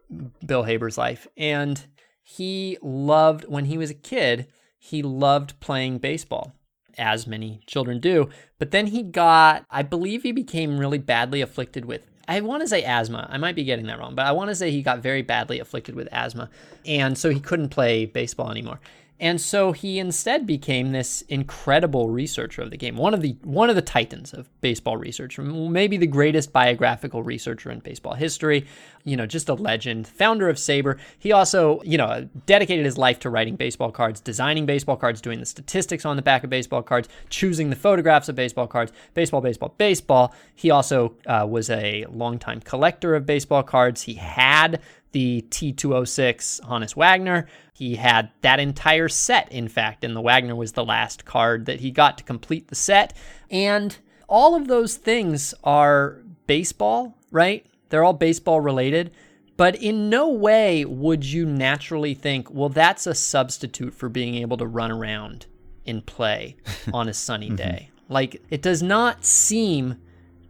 [0.44, 1.26] Bill Haber's life.
[1.36, 1.84] And
[2.22, 4.46] he loved, when he was a kid,
[4.78, 6.54] he loved playing baseball,
[6.98, 8.28] as many children do.
[8.58, 12.68] But then he got, I believe he became really badly afflicted with I want to
[12.68, 13.28] say asthma.
[13.30, 15.60] I might be getting that wrong, but I want to say he got very badly
[15.60, 16.50] afflicted with asthma.
[16.86, 18.80] And so he couldn't play baseball anymore.
[19.20, 23.70] And so he instead became this incredible researcher of the game, one of the one
[23.70, 28.66] of the titans of baseball research, maybe the greatest biographical researcher in baseball history.
[29.04, 30.98] You know, just a legend, founder of SABR.
[31.18, 35.38] He also, you know, dedicated his life to writing baseball cards, designing baseball cards, doing
[35.38, 39.42] the statistics on the back of baseball cards, choosing the photographs of baseball cards, baseball,
[39.42, 40.34] baseball, baseball.
[40.54, 44.02] He also uh, was a longtime collector of baseball cards.
[44.02, 44.80] He had
[45.14, 47.46] the T206 Honus Wagner.
[47.72, 51.80] He had that entire set, in fact, and the Wagner was the last card that
[51.80, 53.16] he got to complete the set.
[53.48, 53.96] And
[54.28, 57.64] all of those things are baseball, right?
[57.88, 59.12] They're all baseball related.
[59.56, 64.56] But in no way would you naturally think, well, that's a substitute for being able
[64.56, 65.46] to run around
[65.86, 66.56] and play
[66.92, 67.56] on a sunny mm-hmm.
[67.56, 67.90] day.
[68.08, 69.96] Like, it does not seem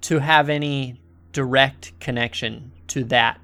[0.03, 3.41] to have any direct connection to that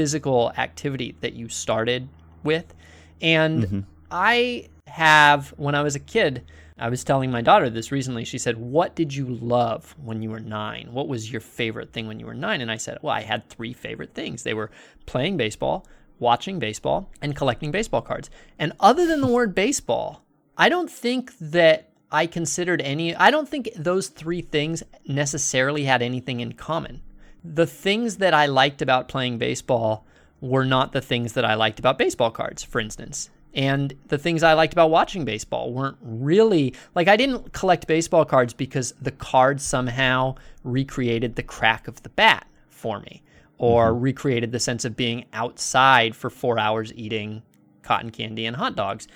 [0.00, 2.08] physical activity that you started
[2.42, 2.72] with.
[3.20, 3.80] And mm-hmm.
[4.10, 6.42] I have, when I was a kid,
[6.78, 8.24] I was telling my daughter this recently.
[8.24, 10.88] She said, What did you love when you were nine?
[10.90, 12.62] What was your favorite thing when you were nine?
[12.62, 14.42] And I said, Well, I had three favorite things.
[14.42, 14.70] They were
[15.04, 15.86] playing baseball,
[16.18, 18.30] watching baseball, and collecting baseball cards.
[18.58, 20.24] And other than the word baseball,
[20.56, 26.00] I don't think that I considered any, I don't think those three things necessarily had
[26.00, 27.02] anything in common.
[27.44, 30.06] The things that I liked about playing baseball
[30.40, 33.30] were not the things that I liked about baseball cards, for instance.
[33.52, 38.24] And the things I liked about watching baseball weren't really like I didn't collect baseball
[38.24, 43.22] cards because the card somehow recreated the crack of the bat for me
[43.58, 44.02] or mm-hmm.
[44.02, 47.42] recreated the sense of being outside for four hours eating
[47.82, 49.08] cotton candy and hot dogs.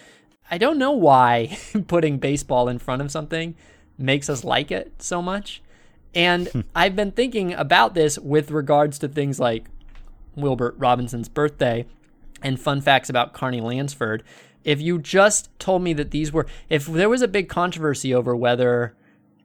[0.51, 1.57] I don't know why
[1.87, 3.55] putting baseball in front of something
[3.97, 5.63] makes us like it so much.
[6.15, 6.61] And hmm.
[6.75, 9.67] I've been thinking about this with regards to things like
[10.37, 11.87] Wilbert Robinson's birthday
[12.43, 14.23] and fun facts about Carney Lansford.
[14.65, 18.35] If you just told me that these were, if there was a big controversy over
[18.35, 18.95] whether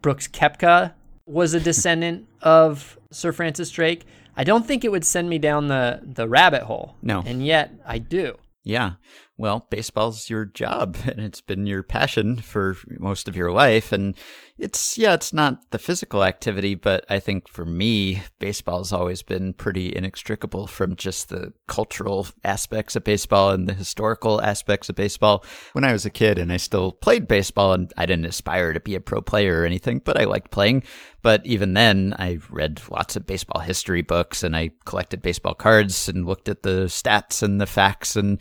[0.01, 0.93] Brooks Koepka
[1.25, 4.05] was a descendant of Sir Francis Drake,
[4.35, 6.95] I don't think it would send me down the, the rabbit hole.
[7.01, 7.23] No.
[7.25, 8.37] And yet I do.
[8.63, 8.93] Yeah.
[9.37, 13.91] Well, baseball's your job and it's been your passion for most of your life.
[13.91, 14.15] And
[14.59, 19.53] it's, yeah, it's not the physical activity, but I think for me, baseball's always been
[19.53, 25.45] pretty inextricable from just the cultural aspects of baseball and the historical aspects of baseball.
[25.73, 28.79] When I was a kid and I still played baseball and I didn't aspire to
[28.79, 30.83] be a pro player or anything, but I liked playing.
[31.21, 36.07] But even then, I read lots of baseball history books and I collected baseball cards
[36.07, 38.39] and looked at the stats and the facts and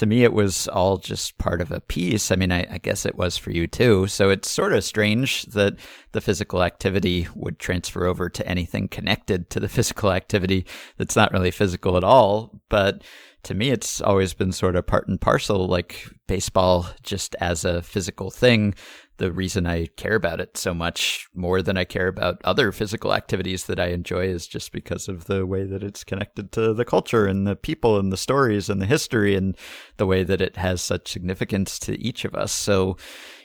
[0.00, 2.30] to me, it was all just part of a piece.
[2.30, 4.06] I mean, I, I guess it was for you too.
[4.06, 5.76] So it's sort of strange that
[6.12, 10.64] the physical activity would transfer over to anything connected to the physical activity
[10.96, 12.60] that's not really physical at all.
[12.68, 13.02] But
[13.44, 17.82] to me, it's always been sort of part and parcel, like baseball just as a
[17.82, 18.74] physical thing.
[19.16, 23.12] The reason I care about it so much more than I care about other physical
[23.12, 26.86] activities that I enjoy is just because of the way that it's connected to the
[26.86, 29.56] culture and the people and the stories and the history and
[29.98, 32.52] the way that it has such significance to each of us.
[32.52, 32.96] So,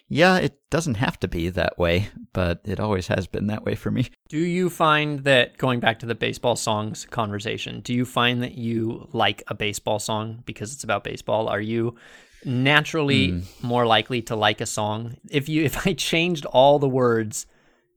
[0.08, 3.76] yeah, it doesn't have to be that way, but it always has been that way
[3.76, 4.10] for me.
[4.30, 8.56] Do you find that going back to the baseball songs conversation, do you find that
[8.56, 11.47] you like a baseball song because it's about baseball?
[11.47, 11.95] Are you
[12.43, 13.64] naturally mm.
[13.64, 17.47] more likely to like a song if you if I changed all the words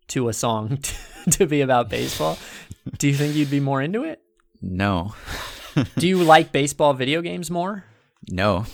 [0.09, 0.95] to a song to,
[1.33, 2.39] to be about baseball?
[2.97, 4.23] do you think you'd be more into it?
[4.63, 5.15] No.
[5.99, 7.85] do you like baseball video games more?
[8.31, 8.67] No.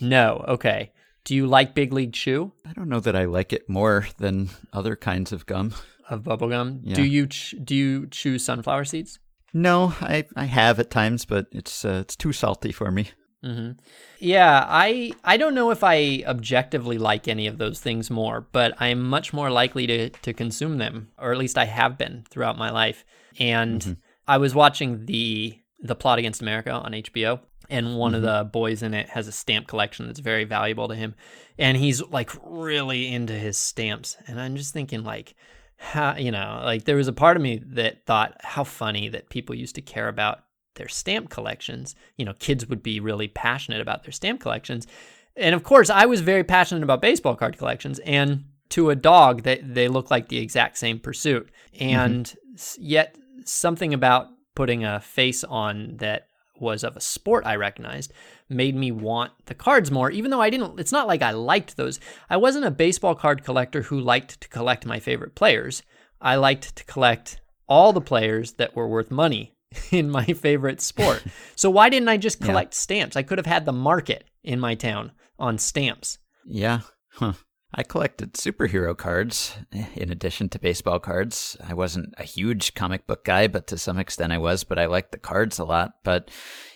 [0.00, 0.44] No.
[0.46, 0.91] Okay.
[1.24, 2.52] Do you like Big League Chew?
[2.66, 5.74] I don't know that I like it more than other kinds of gum.
[6.10, 6.80] Of bubble gum?
[6.82, 6.96] Yeah.
[6.96, 9.18] Do you ch- do you chew sunflower seeds?
[9.54, 13.10] No, I, I have at times, but it's uh, it's too salty for me.
[13.44, 13.72] Mm-hmm.
[14.18, 18.74] Yeah, I I don't know if I objectively like any of those things more, but
[18.80, 22.56] I'm much more likely to to consume them, or at least I have been throughout
[22.56, 23.04] my life.
[23.38, 23.92] And mm-hmm.
[24.28, 27.40] I was watching the the Plot Against America on HBO,
[27.72, 28.16] and one mm-hmm.
[28.16, 31.14] of the boys in it has a stamp collection that's very valuable to him.
[31.58, 34.16] And he's like really into his stamps.
[34.26, 35.34] And i'm just thinking like
[35.76, 39.30] how you know like there was a part of me that thought how funny that
[39.30, 40.44] people used to care about
[40.74, 41.94] their stamp collections.
[42.16, 44.86] You know kids would be really passionate about their stamp collections.
[45.34, 49.42] And of course i was very passionate about baseball card collections and to a dog
[49.42, 51.50] they, they look like the exact same pursuit.
[51.80, 52.82] And mm-hmm.
[52.82, 56.28] yet something about putting a face on that
[56.62, 58.12] was of a sport I recognized
[58.48, 60.80] made me want the cards more, even though I didn't.
[60.80, 62.00] It's not like I liked those.
[62.30, 65.82] I wasn't a baseball card collector who liked to collect my favorite players.
[66.20, 69.54] I liked to collect all the players that were worth money
[69.90, 71.22] in my favorite sport.
[71.56, 72.78] so why didn't I just collect yeah.
[72.78, 73.16] stamps?
[73.16, 76.18] I could have had the market in my town on stamps.
[76.46, 76.80] Yeah.
[77.10, 77.34] Huh.
[77.74, 81.56] I collected superhero cards eh, in addition to baseball cards.
[81.66, 84.86] I wasn't a huge comic book guy, but to some extent I was, but I
[84.86, 85.94] liked the cards a lot.
[86.04, 86.30] But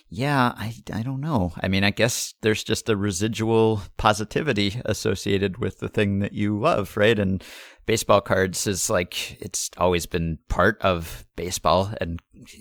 [0.09, 1.53] yeah, I, I don't know.
[1.61, 6.59] I mean, I guess there's just a residual positivity associated with the thing that you
[6.59, 7.19] love, right?
[7.19, 7.43] And
[7.87, 12.21] baseball cards is like, it's always been part of baseball and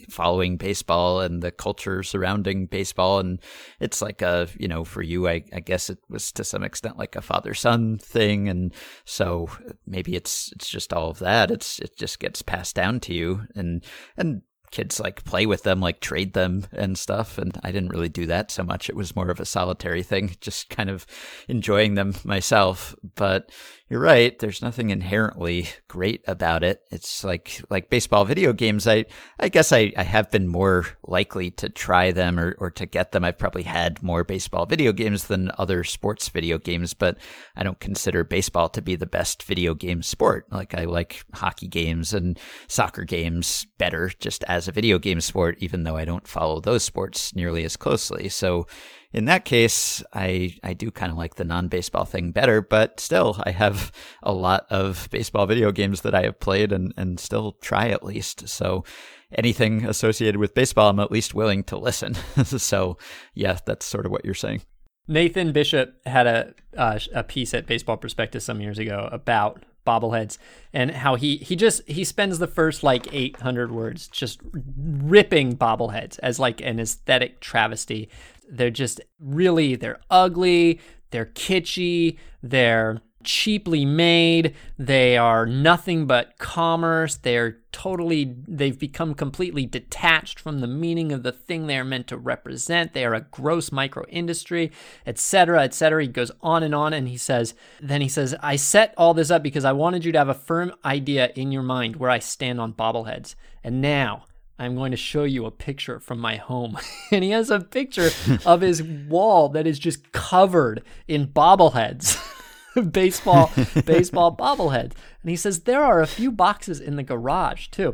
[0.10, 3.20] following baseball and the culture surrounding baseball.
[3.20, 3.40] And
[3.80, 6.98] it's like a, you know, for you, I, I guess it was to some extent
[6.98, 8.50] like a father son thing.
[8.50, 8.74] And
[9.06, 9.50] so
[9.86, 11.52] maybe it's, it's just all of that.
[11.52, 13.44] It's, it just gets passed down to you.
[13.54, 13.84] And,
[14.18, 14.42] and
[14.76, 17.38] kids like play with them, like trade them and stuff.
[17.38, 18.90] And I didn't really do that so much.
[18.90, 21.06] It was more of a solitary thing, just kind of
[21.48, 22.94] enjoying them myself.
[23.16, 23.52] But
[23.88, 24.38] you're right.
[24.40, 26.82] There's nothing inherently great about it.
[26.92, 28.88] It's like like baseball video games.
[28.88, 29.06] I
[29.40, 33.12] I guess I, I have been more likely to try them or, or to get
[33.12, 33.24] them.
[33.24, 37.18] I've probably had more baseball video games than other sports video games, but
[37.56, 40.48] I don't consider baseball to be the best video game sport.
[40.52, 45.58] Like I like hockey games and soccer games better just as a video game sport,
[45.60, 48.30] even though I don't follow those sports nearly as closely.
[48.30, 48.68] So
[49.14, 53.42] in that case, I I do kind of like the non-baseball thing better, but still,
[53.46, 53.92] I have
[54.22, 58.04] a lot of baseball video games that I have played and and still try at
[58.04, 58.50] least.
[58.50, 58.84] So
[59.32, 62.16] anything associated with baseball, I'm at least willing to listen.
[62.44, 62.98] so
[63.34, 64.62] yeah, that's sort of what you're saying.
[65.08, 70.38] Nathan Bishop had a uh, a piece at Baseball Prospectus some years ago about bobbleheads
[70.74, 74.40] and how he he just he spends the first like 800 words just
[74.78, 78.10] ripping bobbleheads as like an aesthetic travesty.
[78.50, 80.80] They're just really they're ugly,
[81.12, 84.56] they're kitschy, they're cheaply made.
[84.80, 87.16] They are nothing but commerce.
[87.16, 92.08] They're totally, they've become completely detached from the meaning of the thing they are meant
[92.08, 92.94] to represent.
[92.94, 94.72] They are a gross micro industry,
[95.06, 96.04] etc., etc.
[96.04, 99.32] He goes on and on and he says, then he says, I set all this
[99.32, 102.20] up because I wanted you to have a firm idea in your mind where I
[102.20, 103.36] stand on bobbleheads.
[103.64, 104.26] And now,
[104.58, 106.78] I'm going to show you a picture from my home.
[107.12, 108.10] and he has a picture
[108.46, 112.32] of his wall that is just covered in bobbleheads.
[112.92, 113.52] baseball
[113.86, 114.94] baseball bobbleheads.
[115.22, 117.94] And he says there are a few boxes in the garage too.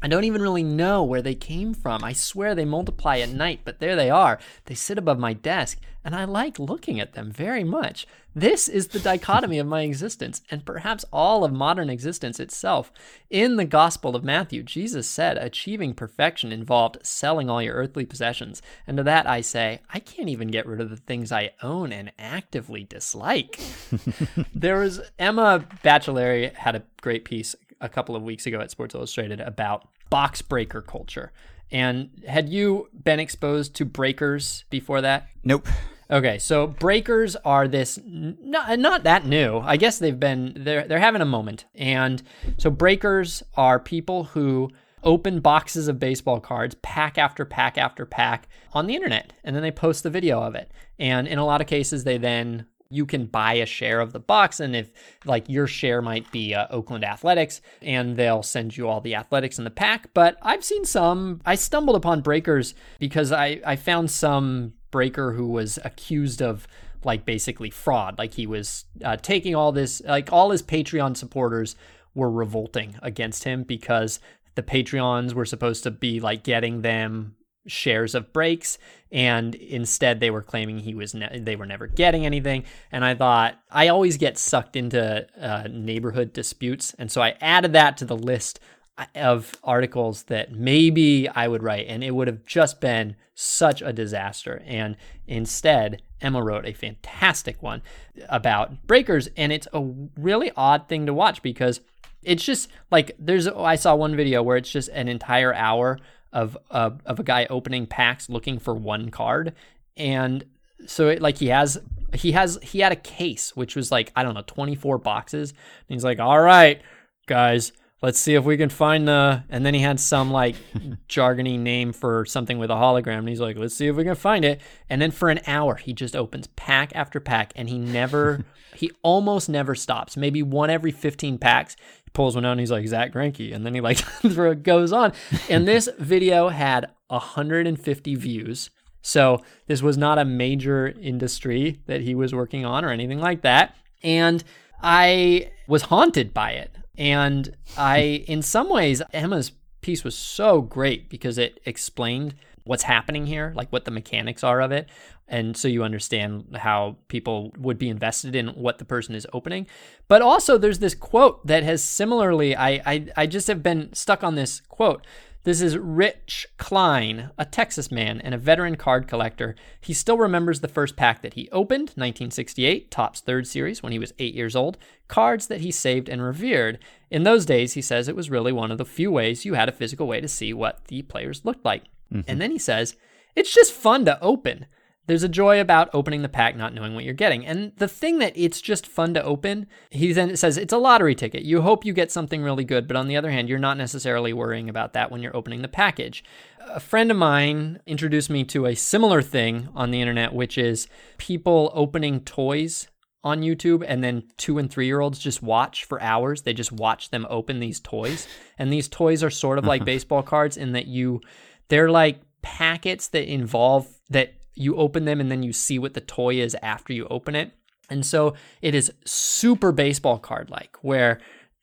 [0.00, 2.04] I don't even really know where they came from.
[2.04, 4.38] I swear they multiply at night, but there they are.
[4.66, 8.06] They sit above my desk, and I like looking at them very much.
[8.32, 12.92] This is the dichotomy of my existence, and perhaps all of modern existence itself.
[13.28, 18.62] In the Gospel of Matthew, Jesus said achieving perfection involved selling all your earthly possessions.
[18.86, 21.90] And to that I say, I can't even get rid of the things I own
[21.92, 23.58] and actively dislike.
[24.54, 28.94] there was Emma Baccellieri had a great piece a couple of weeks ago at Sports
[28.94, 31.32] Illustrated about box breaker culture.
[31.70, 35.28] And had you been exposed to breakers before that?
[35.44, 35.68] Nope.
[36.10, 39.58] Okay, so breakers are this not not that new.
[39.58, 41.66] I guess they've been they're they're having a moment.
[41.74, 42.22] And
[42.56, 44.70] so breakers are people who
[45.04, 49.62] open boxes of baseball cards, pack after pack after pack on the internet, and then
[49.62, 50.70] they post the video of it.
[50.98, 54.20] And in a lot of cases they then you can buy a share of the
[54.20, 54.90] box and if
[55.24, 59.58] like your share might be uh, oakland athletics and they'll send you all the athletics
[59.58, 60.12] in the pack.
[60.14, 65.48] But i've seen some i stumbled upon breakers because i i found some breaker who
[65.48, 66.66] was accused of
[67.04, 68.18] like basically fraud.
[68.18, 71.76] Like he was uh, taking all this like all his patreon supporters
[72.14, 74.20] were revolting against him because
[74.54, 77.36] the patreons were supposed to be like getting them
[77.68, 78.78] shares of breaks
[79.10, 82.64] and instead they were claiming he was ne- they were never getting anything.
[82.92, 86.94] And i thought i always get sucked into uh, neighborhood disputes.
[86.98, 88.60] And so i added that to the list
[88.96, 93.82] uh, of articles that maybe i would write and it would have just been such
[93.82, 94.62] a disaster.
[94.66, 94.96] And
[95.26, 97.82] instead emma wrote a fantastic one
[98.28, 99.28] about breakers.
[99.36, 99.82] And it's a
[100.16, 101.80] really odd thing to watch because
[102.22, 105.98] it's just like there's i saw one video where it's just an entire hour
[106.32, 109.54] of uh, of a guy opening packs looking for one card,
[109.96, 110.44] and
[110.86, 111.78] so it, like he has
[112.14, 115.50] he has he had a case which was like I don't know 24 boxes.
[115.50, 116.80] And he's like, all right,
[117.26, 117.72] guys,
[118.02, 119.44] let's see if we can find the.
[119.48, 120.56] And then he had some like
[121.08, 123.18] jargony name for something with a hologram.
[123.18, 124.60] And he's like, let's see if we can find it.
[124.88, 128.90] And then for an hour, he just opens pack after pack, and he never, he
[129.02, 130.16] almost never stops.
[130.16, 131.76] Maybe one every 15 packs.
[132.12, 133.54] Pulls one out and he's like, Zack Greinke.
[133.54, 134.02] And then he like
[134.62, 135.12] goes on.
[135.48, 138.70] And this video had 150 views.
[139.02, 143.42] So this was not a major industry that he was working on or anything like
[143.42, 143.76] that.
[144.02, 144.42] And
[144.82, 146.74] I was haunted by it.
[146.96, 152.34] And I, in some ways, Emma's piece was so great because it explained
[152.68, 154.90] what's happening here, like what the mechanics are of it.
[155.26, 159.66] And so you understand how people would be invested in what the person is opening.
[160.06, 164.22] But also, there's this quote that has similarly, I, I, I just have been stuck
[164.22, 165.06] on this quote.
[165.44, 169.54] This is Rich Klein, a Texas man and a veteran card collector.
[169.80, 173.98] He still remembers the first pack that he opened, 1968, Topps third series, when he
[173.98, 176.78] was eight years old, cards that he saved and revered.
[177.10, 179.70] In those days, he says it was really one of the few ways you had
[179.70, 181.84] a physical way to see what the players looked like.
[182.12, 182.30] Mm-hmm.
[182.30, 182.96] And then he says,
[183.34, 184.66] it's just fun to open.
[185.06, 187.46] There's a joy about opening the pack, not knowing what you're getting.
[187.46, 191.14] And the thing that it's just fun to open, he then says it's a lottery
[191.14, 191.44] ticket.
[191.44, 194.34] You hope you get something really good, but on the other hand, you're not necessarily
[194.34, 196.22] worrying about that when you're opening the package.
[196.68, 200.88] A friend of mine introduced me to a similar thing on the internet, which is
[201.16, 202.88] people opening toys
[203.24, 206.42] on YouTube and then two and three year olds just watch for hours.
[206.42, 208.28] They just watch them open these toys.
[208.58, 211.20] And these toys are sort of like baseball cards in that you,
[211.68, 216.00] they're like packets that involve that you open them and then you see what the
[216.00, 217.52] toy is after you open it.
[217.90, 221.20] And so it is super baseball card like where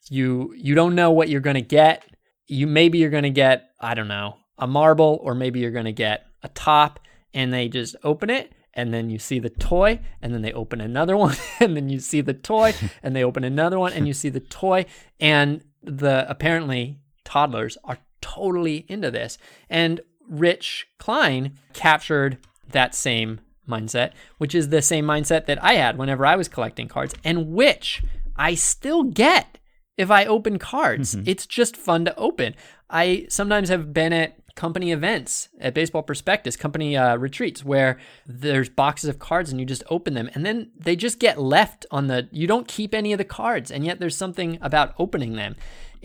[0.10, 2.06] you you don't know what you're going to get.
[2.47, 5.86] You maybe you're going to get, I don't know, a marble or maybe you're going
[5.86, 6.99] to get a top
[7.34, 10.82] and they just open it and then you see the toy and then they open
[10.82, 14.14] another one and then you see the toy and they open another one and you
[14.14, 14.86] see the toy
[15.20, 19.38] and the apparently toddlers are totally into this.
[19.69, 22.39] And Rich Klein captured
[22.71, 26.88] that same mindset, which is the same mindset that I had whenever I was collecting
[26.88, 28.03] cards, and which
[28.36, 29.59] I still get
[29.97, 31.15] if I open cards.
[31.15, 31.30] Mm-hmm.
[31.30, 32.55] It's just fun to open.
[32.89, 38.69] I sometimes have been at company events at Baseball Prospectus, company uh, retreats where there's
[38.69, 42.07] boxes of cards and you just open them and then they just get left on
[42.07, 45.55] the, you don't keep any of the cards and yet there's something about opening them.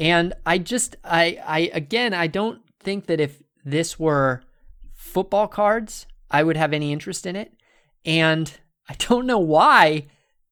[0.00, 4.42] And I just, I, I, again, I don't think that if this were
[4.94, 7.52] football cards, I would have any interest in it.
[8.06, 8.50] And
[8.88, 10.06] I don't know why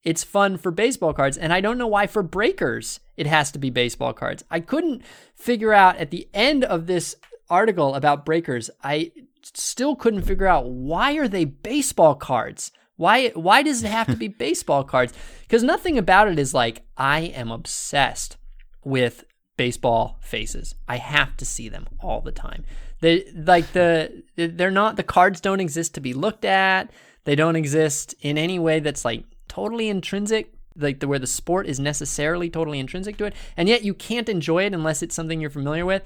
[0.04, 1.38] it's fun for baseball cards.
[1.38, 4.44] And I don't know why for breakers it has to be baseball cards.
[4.50, 5.02] I couldn't
[5.34, 7.16] figure out at the end of this
[7.50, 12.70] article about breakers, I still couldn't figure out why are they baseball cards?
[12.96, 15.14] Why why does it have to be baseball cards?
[15.42, 18.36] Because nothing about it is like I am obsessed
[18.84, 19.24] with
[19.58, 20.74] baseball faces.
[20.88, 22.64] I have to see them all the time.
[23.00, 26.90] They like the they're not the cards don't exist to be looked at.
[27.24, 31.66] They don't exist in any way that's like totally intrinsic, like the where the sport
[31.66, 33.34] is necessarily totally intrinsic to it.
[33.56, 36.02] And yet you can't enjoy it unless it's something you're familiar with.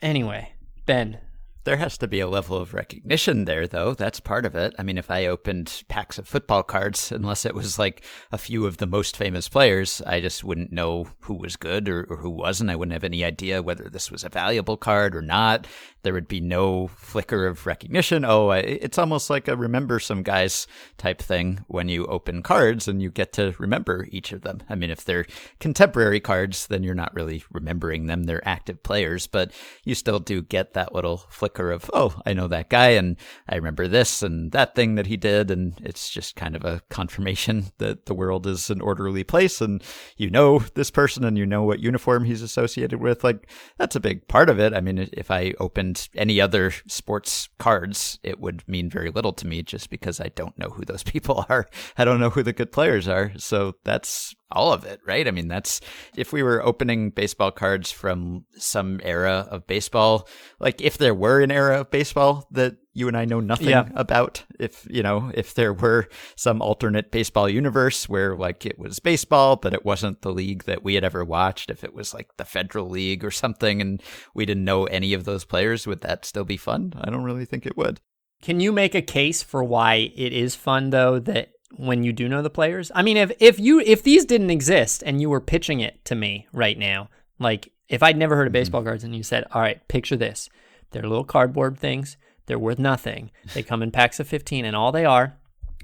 [0.00, 0.52] Anyway,
[0.86, 1.18] Ben,
[1.64, 3.94] there has to be a level of recognition there, though.
[3.94, 4.74] That's part of it.
[4.78, 8.66] I mean, if I opened packs of football cards, unless it was like a few
[8.66, 12.30] of the most famous players, I just wouldn't know who was good or, or who
[12.30, 12.70] wasn't.
[12.70, 15.66] I wouldn't have any idea whether this was a valuable card or not.
[16.02, 18.24] There would be no flicker of recognition.
[18.24, 23.02] Oh, it's almost like a remember some guys type thing when you open cards and
[23.02, 24.60] you get to remember each of them.
[24.68, 25.26] I mean, if they're
[25.58, 28.24] contemporary cards, then you're not really remembering them.
[28.24, 29.52] They're active players, but
[29.84, 33.16] you still do get that little flicker of, oh, I know that guy and
[33.48, 35.50] I remember this and that thing that he did.
[35.50, 39.82] And it's just kind of a confirmation that the world is an orderly place and
[40.16, 43.24] you know this person and you know what uniform he's associated with.
[43.24, 44.72] Like, that's a big part of it.
[44.72, 49.46] I mean, if I opened any other sports cards, it would mean very little to
[49.46, 51.66] me just because I don't know who those people are.
[51.96, 53.32] I don't know who the good players are.
[53.36, 55.28] So that's all of it, right?
[55.28, 55.80] I mean, that's
[56.16, 60.28] if we were opening baseball cards from some era of baseball,
[60.58, 63.88] like if there were an era of baseball that you and I know nothing yeah.
[63.94, 68.98] about, if, you know, if there were some alternate baseball universe where like it was
[68.98, 72.36] baseball, but it wasn't the league that we had ever watched, if it was like
[72.36, 74.02] the Federal League or something and
[74.34, 76.92] we didn't know any of those players, would that still be fun?
[77.00, 78.00] I don't really think it would.
[78.42, 82.28] Can you make a case for why it is fun though that when you do
[82.28, 82.90] know the players?
[82.94, 86.14] I mean, if if you if these didn't exist and you were pitching it to
[86.14, 88.60] me right now, like if I'd never heard of mm-hmm.
[88.60, 90.48] baseball cards and you said, "All right, picture this.
[90.90, 92.16] They're little cardboard things.
[92.48, 93.30] They're worth nothing.
[93.54, 95.36] They come in packs of 15 and all they are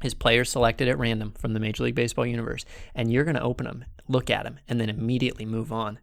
[0.02, 3.42] is players selected at random from the Major League Baseball universe, and you're going to
[3.42, 6.00] open them, look at them, and then immediately move on."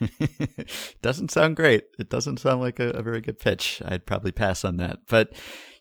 [1.02, 1.84] doesn't sound great.
[1.98, 3.82] It doesn't sound like a, a very good pitch.
[3.84, 5.00] I'd probably pass on that.
[5.08, 5.32] But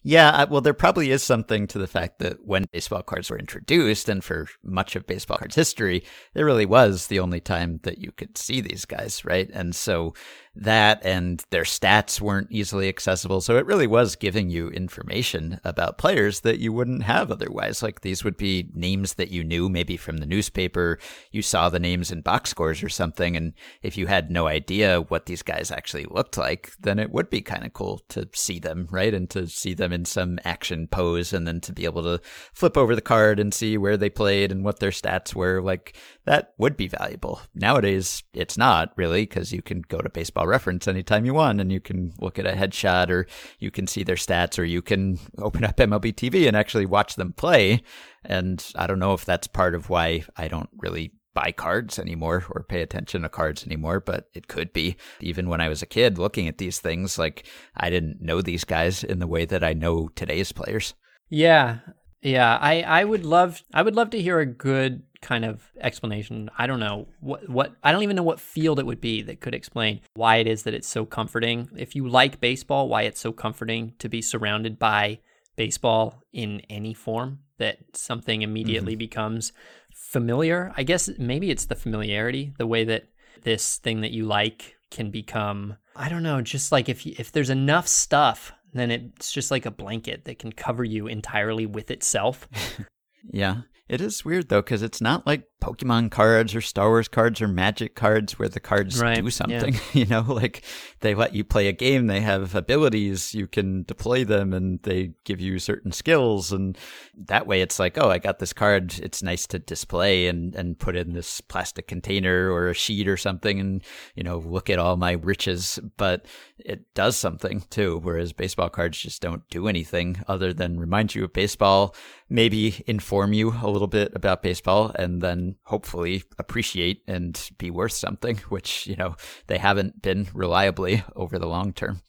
[0.03, 3.37] yeah, uh, well, there probably is something to the fact that when baseball cards were
[3.37, 7.99] introduced, and for much of baseball cards history, it really was the only time that
[7.99, 9.49] you could see these guys, right?
[9.53, 10.13] And so
[10.53, 13.39] that and their stats weren't easily accessible.
[13.39, 17.81] So it really was giving you information about players that you wouldn't have otherwise.
[17.81, 20.99] Like these would be names that you knew maybe from the newspaper.
[21.31, 23.37] You saw the names in box scores or something.
[23.37, 27.29] And if you had no idea what these guys actually looked like, then it would
[27.29, 29.13] be kind of cool to see them, right?
[29.13, 32.21] And to see them in some action pose and then to be able to
[32.53, 35.61] flip over the card and see where they played and what their stats were.
[35.61, 37.41] Like that would be valuable.
[37.55, 41.71] Nowadays, it's not really because you can go to baseball reference anytime you want and
[41.71, 43.27] you can look at a headshot or
[43.59, 47.15] you can see their stats or you can open up MLB TV and actually watch
[47.15, 47.81] them play.
[48.23, 52.45] And I don't know if that's part of why I don't really buy cards anymore
[52.49, 54.95] or pay attention to cards anymore, but it could be.
[55.19, 58.63] Even when I was a kid looking at these things, like I didn't know these
[58.63, 60.93] guys in the way that I know today's players.
[61.29, 61.79] Yeah.
[62.21, 66.49] Yeah, I, I would love I would love to hear a good kind of explanation.
[66.57, 69.41] I don't know what what I don't even know what field it would be that
[69.41, 71.69] could explain why it is that it's so comforting.
[71.75, 75.19] If you like baseball, why it's so comforting to be surrounded by
[75.55, 78.99] baseball in any form that something immediately mm-hmm.
[78.99, 79.53] becomes
[79.93, 80.73] familiar.
[80.75, 83.05] I guess maybe it's the familiarity, the way that
[83.43, 87.49] this thing that you like can become I don't know, just like if if there's
[87.49, 92.47] enough stuff then it's just like a blanket that can cover you entirely with itself.
[93.31, 93.61] yeah.
[93.87, 97.47] It is weird though, because it's not like Pokemon cards or Star Wars cards or
[97.47, 99.23] Magic cards where the cards right.
[99.23, 99.73] do something.
[99.73, 99.79] Yeah.
[99.93, 100.63] you know, like
[101.01, 105.11] they let you play a game, they have abilities, you can deploy them, and they
[105.23, 106.51] give you certain skills.
[106.51, 106.77] And
[107.15, 108.97] that way it's like, oh, I got this card.
[108.99, 113.17] It's nice to display and, and put in this plastic container or a sheet or
[113.17, 113.83] something and,
[114.15, 115.79] you know, look at all my riches.
[115.97, 116.25] But
[116.57, 121.23] it does something too, whereas baseball cards just don't do anything other than remind you
[121.23, 121.95] of baseball,
[122.29, 127.93] maybe inform you a little bit about baseball, and then hopefully appreciate and be worth
[127.93, 129.15] something, which, you know,
[129.47, 132.01] they haven't been reliably over the long term.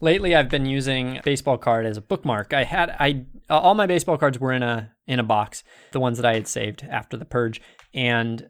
[0.00, 2.52] Lately, I've been using baseball card as a bookmark.
[2.52, 6.18] I had I all my baseball cards were in a in a box, the ones
[6.18, 7.62] that I had saved after the purge,
[7.94, 8.46] and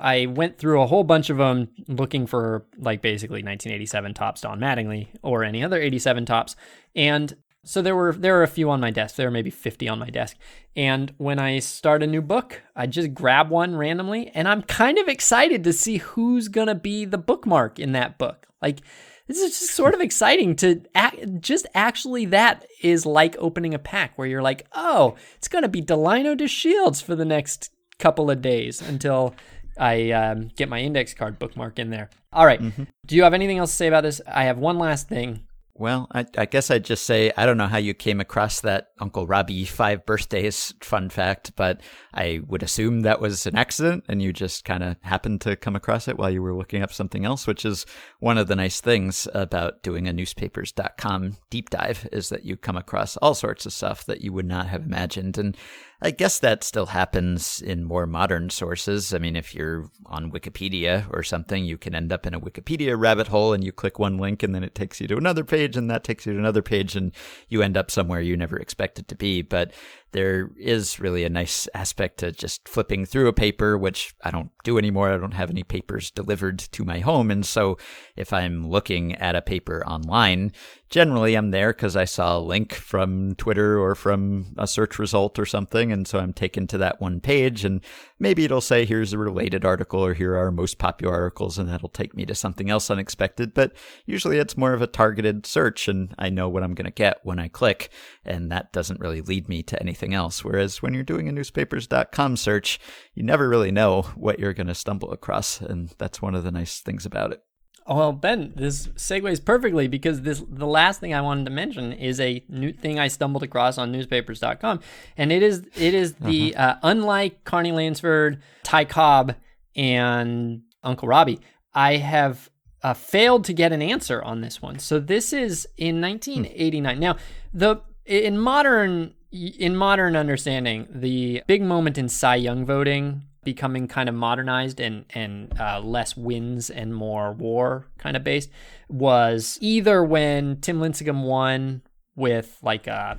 [0.00, 4.60] I went through a whole bunch of them looking for like basically 1987 Topps Don
[4.60, 6.54] Mattingly or any other 87 Topps.
[6.94, 9.16] and so there were there were a few on my desk.
[9.16, 10.36] There were maybe 50 on my desk.
[10.76, 14.98] And when I start a new book, I just grab one randomly and I'm kind
[14.98, 18.46] of excited to see who's going to be the bookmark in that book.
[18.60, 18.80] Like
[19.26, 23.78] this is just sort of exciting to act, just actually that is like opening a
[23.78, 28.30] pack where you're like, "Oh, it's going to be Delino DeShields for the next couple
[28.30, 29.34] of days until
[29.78, 32.10] I um, get my index card bookmark in there.
[32.32, 32.60] All right.
[32.60, 32.84] Mm-hmm.
[33.06, 34.20] Do you have anything else to say about this?
[34.26, 35.46] I have one last thing.
[35.76, 38.90] Well, I, I, guess I'd just say I don't know how you came across that
[39.00, 41.80] Uncle Robbie five birthdays fun fact, but
[42.12, 45.74] I would assume that was an accident and you just kind of happened to come
[45.74, 47.86] across it while you were looking up something else, which is
[48.20, 52.76] one of the nice things about doing a newspapers.com deep dive is that you come
[52.76, 55.36] across all sorts of stuff that you would not have imagined.
[55.38, 55.56] And
[56.04, 59.14] I guess that still happens in more modern sources.
[59.14, 62.94] I mean, if you're on Wikipedia or something, you can end up in a Wikipedia
[62.94, 65.78] rabbit hole and you click one link and then it takes you to another page
[65.78, 67.12] and that takes you to another page and
[67.48, 69.40] you end up somewhere you never expected to be.
[69.40, 69.72] But
[70.14, 74.50] there is really a nice aspect to just flipping through a paper, which I don't
[74.62, 75.12] do anymore.
[75.12, 77.32] I don't have any papers delivered to my home.
[77.32, 77.76] And so
[78.16, 80.52] if I'm looking at a paper online,
[80.88, 85.36] generally I'm there because I saw a link from Twitter or from a search result
[85.36, 85.90] or something.
[85.90, 87.80] And so I'm taken to that one page and
[88.24, 91.58] maybe it'll say, here's a related article or here are most popular articles.
[91.58, 93.52] And that'll take me to something else unexpected.
[93.52, 93.72] But
[94.06, 97.20] usually it's more of a targeted search and I know what I'm going to get
[97.22, 97.90] when I click.
[98.24, 100.42] And that doesn't really lead me to anything else.
[100.42, 102.80] Whereas when you're doing a newspapers.com search,
[103.12, 105.60] you never really know what you're going to stumble across.
[105.60, 107.42] And that's one of the nice things about it.
[107.86, 112.18] Well, Ben, this segues perfectly because this the last thing I wanted to mention is
[112.18, 114.80] a new thing I stumbled across on newspapers.com,
[115.18, 116.66] and it is it is the uh-huh.
[116.66, 119.34] uh, unlike Carney Lansford, Ty Cobb,
[119.76, 121.40] and Uncle Robbie,
[121.74, 122.48] I have
[122.82, 124.78] uh, failed to get an answer on this one.
[124.78, 126.94] So this is in 1989.
[126.94, 127.00] Hmm.
[127.00, 127.16] Now
[127.52, 134.08] the in modern in modern understanding, the big moment in Cy Young voting becoming kind
[134.08, 138.50] of modernized and and uh, less wins and more war kind of based
[138.88, 141.82] was either when Tim Lincecum won
[142.16, 143.18] with like a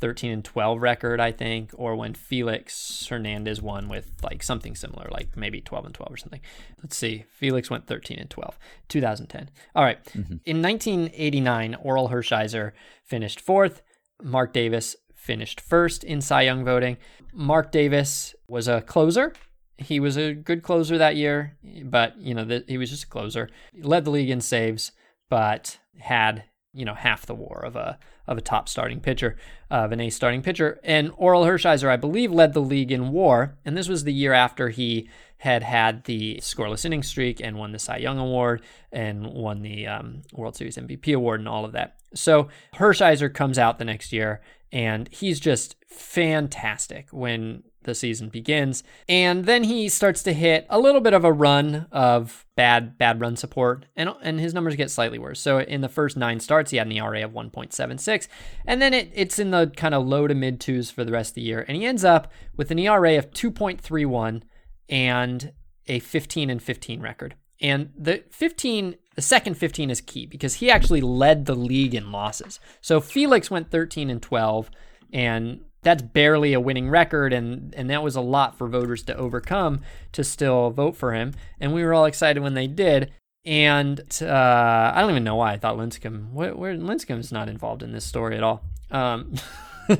[0.00, 5.08] 13 and 12 record, I think, or when Felix Hernandez won with like something similar,
[5.10, 6.40] like maybe 12 and 12 or something.
[6.82, 7.24] Let's see.
[7.30, 8.58] Felix went 13 and 12,
[8.88, 9.50] 2010.
[9.74, 10.02] All right.
[10.06, 10.36] mm-hmm.
[10.44, 12.72] In 1989, Oral Hershiser
[13.04, 13.82] finished fourth.
[14.22, 16.96] Mark Davis finished first in Cy Young voting.
[17.32, 19.32] Mark Davis was a closer.
[19.78, 23.08] He was a good closer that year, but you know the, he was just a
[23.08, 23.48] closer.
[23.72, 24.92] He led the league in saves,
[25.30, 29.36] but had you know half the WAR of a of a top starting pitcher,
[29.70, 30.78] of an ace starting pitcher.
[30.84, 34.32] And Oral Hershiser, I believe, led the league in WAR, and this was the year
[34.32, 35.08] after he
[35.38, 38.62] had had the scoreless inning streak and won the Cy Young Award
[38.92, 41.96] and won the um, World Series MVP award and all of that.
[42.14, 44.40] So Hershiser comes out the next year
[44.72, 48.82] and he's just fantastic when the season begins.
[49.08, 53.20] And then he starts to hit a little bit of a run of bad bad
[53.20, 55.40] run support and and his numbers get slightly worse.
[55.40, 58.28] So in the first 9 starts he had an ERA of 1.76
[58.66, 61.30] and then it, it's in the kind of low to mid 2s for the rest
[61.30, 64.42] of the year and he ends up with an ERA of 2.31
[64.88, 65.52] and
[65.86, 67.34] a 15 and 15 record.
[67.60, 72.12] And the 15 the second 15 is key because he actually led the league in
[72.12, 72.60] losses.
[72.80, 74.70] So Felix went 13 and 12,
[75.12, 79.16] and that's barely a winning record, and and that was a lot for voters to
[79.16, 79.80] overcome
[80.12, 81.34] to still vote for him.
[81.60, 83.12] And we were all excited when they did.
[83.44, 86.32] And uh, I don't even know why I thought Lincecum.
[86.32, 88.62] Where, where Lincecum's not involved in this story at all.
[88.90, 89.34] Um,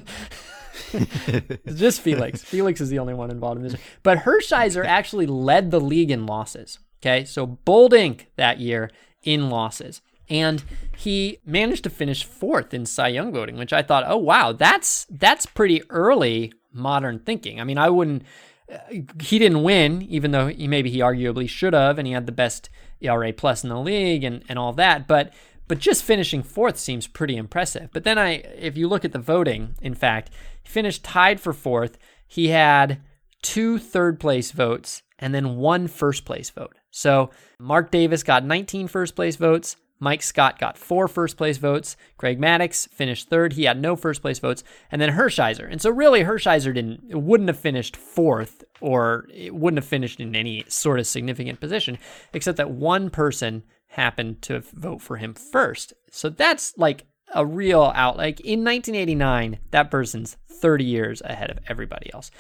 [1.66, 2.43] just Felix.
[2.45, 3.81] Felix is the only one involved in this.
[4.03, 6.79] But Hershiser actually led the league in losses.
[7.01, 8.91] Okay, so bold ink that year
[9.22, 10.03] in losses.
[10.31, 10.62] And
[10.97, 15.07] he managed to finish fourth in Cy Young voting, which I thought, oh wow, that's
[15.11, 17.61] that's pretty early modern thinking.
[17.61, 18.22] I mean, I wouldn't.
[18.70, 18.79] Uh,
[19.22, 22.33] he didn't win, even though he, maybe he arguably should have, and he had the
[22.33, 22.68] best
[23.01, 25.07] ERA plus in the league and and all that.
[25.07, 25.33] But
[25.68, 27.91] but just finishing fourth seems pretty impressive.
[27.93, 30.31] But then I, if you look at the voting, in fact,
[30.62, 31.99] he finished tied for fourth.
[32.26, 33.01] He had
[33.43, 36.76] two third place votes and then one first place vote.
[36.91, 39.76] So Mark Davis got 19 first place votes.
[40.01, 41.96] Mike Scott got four first place votes.
[42.16, 43.55] Greg Maddux finished third.
[43.55, 44.62] He had no first place votes.
[44.90, 45.70] And then Hershiser.
[45.70, 50.36] And so really Hershiser didn't wouldn't have finished fourth or it wouldn't have finished in
[50.36, 51.99] any sort of significant position,
[52.32, 55.92] except that one person happened to vote for him first.
[56.11, 61.59] So that's like a real out like in 1989 that person's 30 years ahead of
[61.68, 62.30] everybody else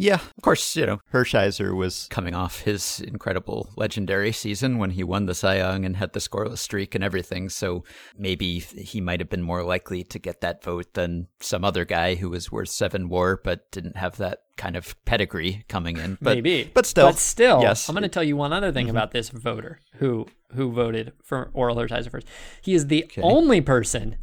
[0.00, 5.04] yeah, of course, you know, Hershiser was coming off his incredible legendary season when he
[5.04, 7.50] won the Cy Young and had the scoreless streak and everything.
[7.50, 7.84] So
[8.16, 12.14] maybe he might have been more likely to get that vote than some other guy
[12.14, 16.16] who was worth seven war but didn't have that kind of pedigree coming in.
[16.22, 17.86] But, maybe, but still, but still, yes.
[17.86, 18.96] I'm going to tell you one other thing mm-hmm.
[18.96, 22.26] about this voter who who voted for Oral Hershiser first.
[22.62, 23.20] He is the okay.
[23.20, 24.16] only person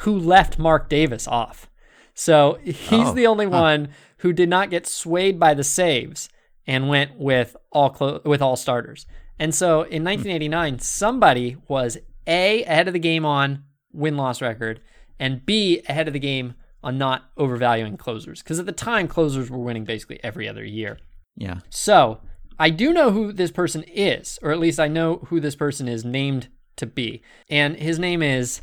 [0.00, 1.68] who left Mark Davis off.
[2.16, 6.28] So he's oh, the only one who did not get swayed by the saves
[6.66, 9.06] and went with all clo- with all starters.
[9.38, 10.08] And so in hmm.
[10.08, 14.80] 1989, somebody was A, ahead of the game on win loss record,
[15.20, 18.42] and B, ahead of the game on not overvaluing closers.
[18.42, 20.98] Because at the time, closers were winning basically every other year.
[21.36, 21.58] Yeah.
[21.68, 22.20] So
[22.58, 25.86] I do know who this person is, or at least I know who this person
[25.86, 27.22] is named to be.
[27.50, 28.62] And his name is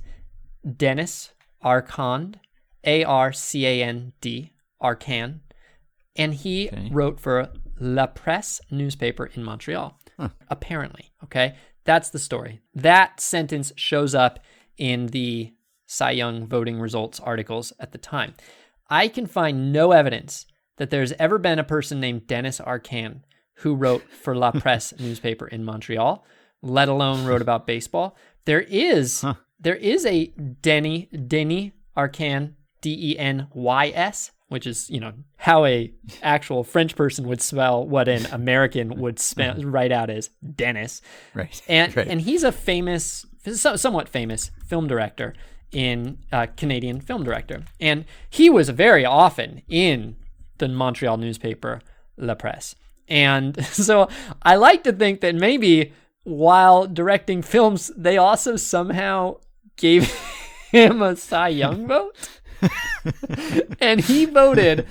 [0.76, 1.34] Dennis
[1.64, 2.36] Arcand,
[2.86, 5.40] A R C A N D, Arcand.
[6.16, 6.90] And he Okay.
[6.92, 10.00] wrote for La Presse newspaper in Montreal.
[10.50, 11.12] Apparently.
[11.24, 11.56] Okay.
[11.86, 12.62] That's the story.
[12.74, 14.40] That sentence shows up
[14.78, 15.54] in the
[15.88, 18.36] Cy Young voting results articles at the time.
[18.90, 20.46] I can find no evidence
[20.78, 23.22] that there's ever been a person named Dennis Arcand
[23.58, 26.26] who wrote for La Presse newspaper in Montreal,
[26.62, 28.16] let alone wrote about baseball.
[28.46, 29.26] There is
[29.60, 30.28] there is a
[30.62, 32.54] Denny Denny Arcand
[32.84, 37.42] D E N Y S, which is you know how a actual French person would
[37.42, 41.02] spell what an American would spell write out as Dennis
[41.34, 41.60] Right.
[41.68, 42.08] and right.
[42.08, 45.34] and he's a famous, so- somewhat famous film director
[45.72, 50.16] in uh, Canadian film director, and he was very often in
[50.60, 51.82] the Montreal newspaper
[52.18, 52.76] La Presse,
[53.08, 54.08] and so
[54.44, 55.94] I like to think that maybe
[56.26, 59.38] while directing films, they also somehow
[59.78, 60.14] gave
[60.72, 62.16] him a Cy Young vote.
[63.80, 64.88] and he voted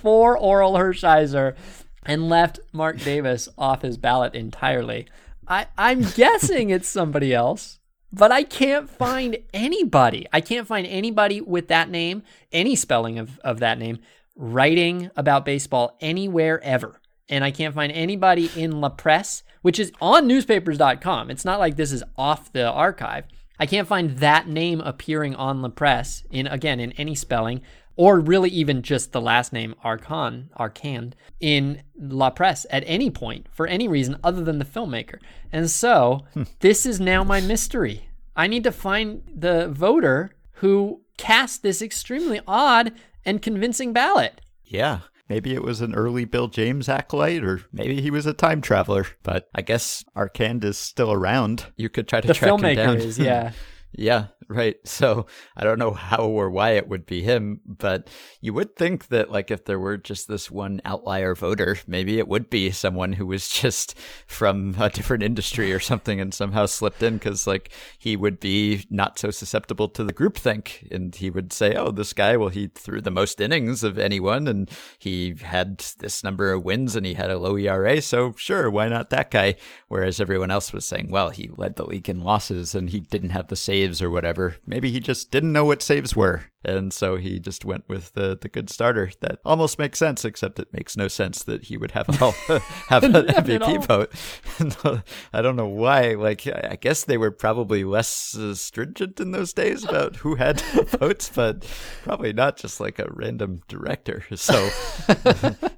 [0.00, 1.56] for Oral Hershiser
[2.04, 5.06] and left Mark Davis off his ballot entirely.
[5.46, 7.78] I, I'm guessing it's somebody else,
[8.12, 10.26] but I can't find anybody.
[10.32, 12.22] I can't find anybody with that name,
[12.52, 13.98] any spelling of, of that name,
[14.36, 17.00] writing about baseball anywhere ever.
[17.28, 21.30] And I can't find anybody in La Presse, which is on newspapers.com.
[21.30, 23.24] It's not like this is off the archive.
[23.58, 27.62] I can't find that name appearing on La Presse in again in any spelling,
[27.96, 33.46] or really even just the last name Arcan, Arcand in La Presse at any point
[33.50, 35.18] for any reason other than the filmmaker.
[35.52, 36.44] And so hmm.
[36.60, 38.08] this is now my mystery.
[38.36, 42.92] I need to find the voter who cast this extremely odd
[43.24, 44.40] and convincing ballot.
[44.64, 45.00] Yeah.
[45.28, 49.06] Maybe it was an early Bill James acolyte, or maybe he was a time traveler.
[49.22, 51.66] But I guess Arcand is still around.
[51.76, 52.96] You could try to The track him down.
[52.96, 53.52] is, yeah.
[53.92, 54.76] Yeah, right.
[54.84, 55.26] So
[55.56, 58.08] I don't know how or why it would be him, but
[58.40, 62.26] you would think that, like, if there were just this one outlier voter, maybe it
[62.26, 63.94] would be someone who was just
[64.26, 68.86] from a different industry or something and somehow slipped in because, like, he would be
[68.88, 70.90] not so susceptible to the groupthink.
[70.90, 74.48] And he would say, oh, this guy, well, he threw the most innings of anyone
[74.48, 78.00] and he had this number of wins and he had a low ERA.
[78.00, 79.56] So, sure, why not that guy?
[79.88, 83.30] Whereas everyone else was saying, well, he led the league in losses and he didn't
[83.30, 84.37] have the saves or whatever.
[84.66, 86.44] Maybe he just didn't know what saves were.
[86.64, 89.12] And so he just went with the, the good starter.
[89.20, 92.32] That almost makes sense, except it makes no sense that he would have, a,
[92.88, 95.02] have an MVP vote.
[95.32, 96.14] I don't know why.
[96.14, 100.60] Like, I guess they were probably less uh, stringent in those days about who had
[100.60, 101.64] votes, but
[102.02, 104.24] probably not just like a random director.
[104.34, 104.70] So,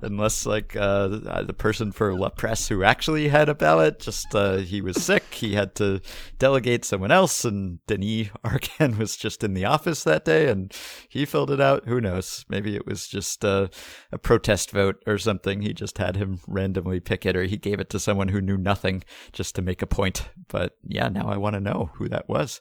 [0.01, 4.59] unless like uh, the person for La Presse who actually had a ballot, just uh,
[4.59, 6.01] he was sick, he had to
[6.39, 10.70] delegate someone else, and Denis Arcand was just in the office that day and
[11.09, 11.87] he filled it out.
[11.87, 12.45] Who knows?
[12.49, 13.69] Maybe it was just uh,
[14.13, 15.63] a protest vote or something.
[15.63, 18.57] He just had him randomly pick it, or he gave it to someone who knew
[18.57, 20.29] nothing just to make a point.
[20.49, 22.61] But yeah, now I want to know who that was.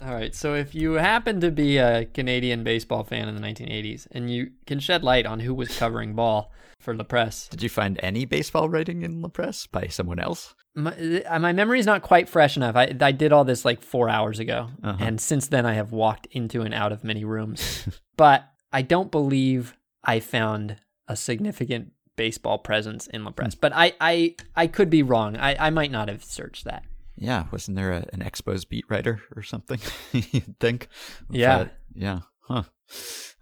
[0.00, 0.34] All right.
[0.34, 4.50] So if you happen to be a Canadian baseball fan in the 1980s and you
[4.66, 8.24] can shed light on who was covering ball for La Presse, Did you find any
[8.24, 10.54] baseball writing in La Presse by someone else?
[10.78, 10.92] my,
[11.28, 12.76] uh, my memory is not quite fresh enough.
[12.76, 14.68] I, I did all this like four hours ago.
[14.82, 15.04] Uh-huh.
[15.04, 17.88] And since then, I have walked into and out of many rooms.
[18.16, 20.76] but I don't believe I found
[21.08, 23.56] a significant baseball presence in La Presse.
[23.56, 25.36] But I, I, I could be wrong.
[25.36, 26.84] I, I might not have searched that.
[27.20, 29.80] Yeah, wasn't there a, an Expos beat writer or something?
[30.12, 30.88] You'd think.
[31.30, 31.68] Yeah.
[31.94, 32.20] Yeah.
[32.42, 32.62] Huh.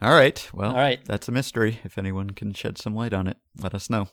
[0.03, 0.49] All right.
[0.53, 1.01] Well, All right.
[1.05, 1.81] that's a mystery.
[1.85, 4.09] If anyone can shed some light on it, let us know.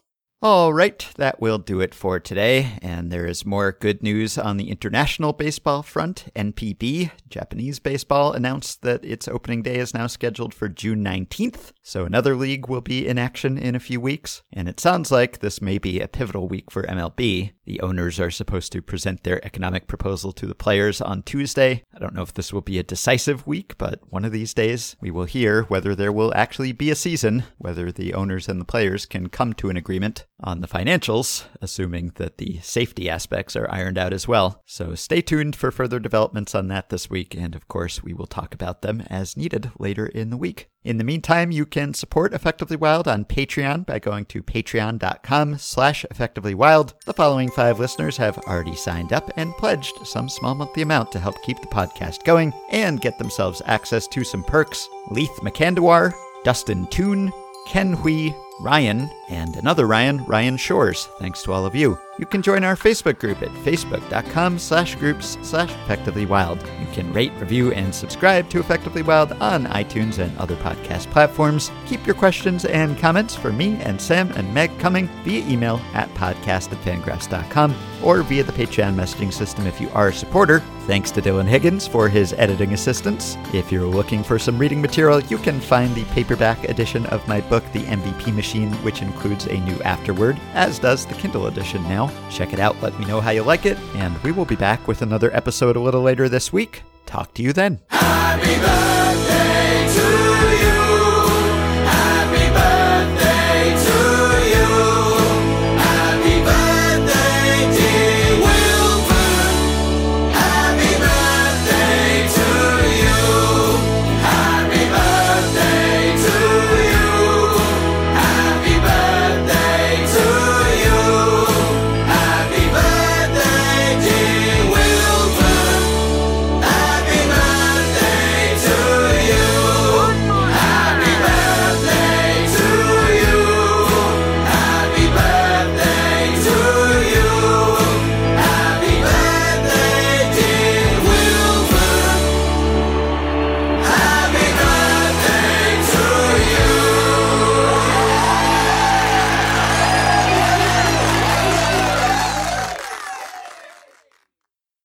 [0.46, 2.74] All right, that will do it for today.
[2.82, 6.26] And there is more good news on the international baseball front.
[6.36, 11.72] NPB, Japanese baseball, announced that its opening day is now scheduled for June 19th.
[11.82, 14.44] So another league will be in action in a few weeks.
[14.52, 17.54] And it sounds like this may be a pivotal week for MLB.
[17.66, 21.84] The owners are supposed to present their economic proposal to the players on Tuesday.
[21.96, 24.96] I don't know if this will be a decisive week, but one of these days
[25.00, 28.66] we will hear whether there will actually be a season, whether the owners and the
[28.66, 33.72] players can come to an agreement on the financials, assuming that the safety aspects are
[33.72, 34.62] ironed out as well.
[34.66, 38.28] So stay tuned for further developments on that this week, and of course, we will
[38.28, 40.70] talk about them as needed later in the week.
[40.84, 46.06] In the meantime, you can support Effectively Wild on Patreon by going to patreon.com slash
[46.12, 46.94] effectivelywild.
[47.06, 51.20] The following five listeners have already signed up and pledged some small monthly amount to
[51.20, 54.90] help keep the podcast going and get themselves access to some perks.
[55.10, 56.14] Leith McCandawar,
[56.44, 57.32] Dustin Toon,
[57.66, 61.10] Ken Hui, Ryan, and another Ryan, Ryan Shores.
[61.20, 61.98] Thanks to all of you.
[62.20, 66.62] You can join our Facebook group at facebook.com slash groups slash effectively wild.
[66.80, 71.72] You can rate, review, and subscribe to Effectively Wild on iTunes and other podcast platforms.
[71.88, 76.08] Keep your questions and comments for me and Sam and Meg coming via email at
[76.14, 77.64] podcast at
[78.04, 80.60] or via the Patreon messaging system if you are a supporter.
[80.82, 83.38] Thanks to Dylan Higgins for his editing assistance.
[83.54, 87.40] If you're looking for some reading material, you can find the paperback edition of my
[87.42, 88.43] book, The MVP Machine,
[88.84, 92.12] which includes a new afterword, as does the Kindle edition now.
[92.30, 94.88] Check it out, let me know how you like it, and we will be back
[94.88, 96.84] with another episode a little later this week.
[97.06, 97.80] Talk to you then.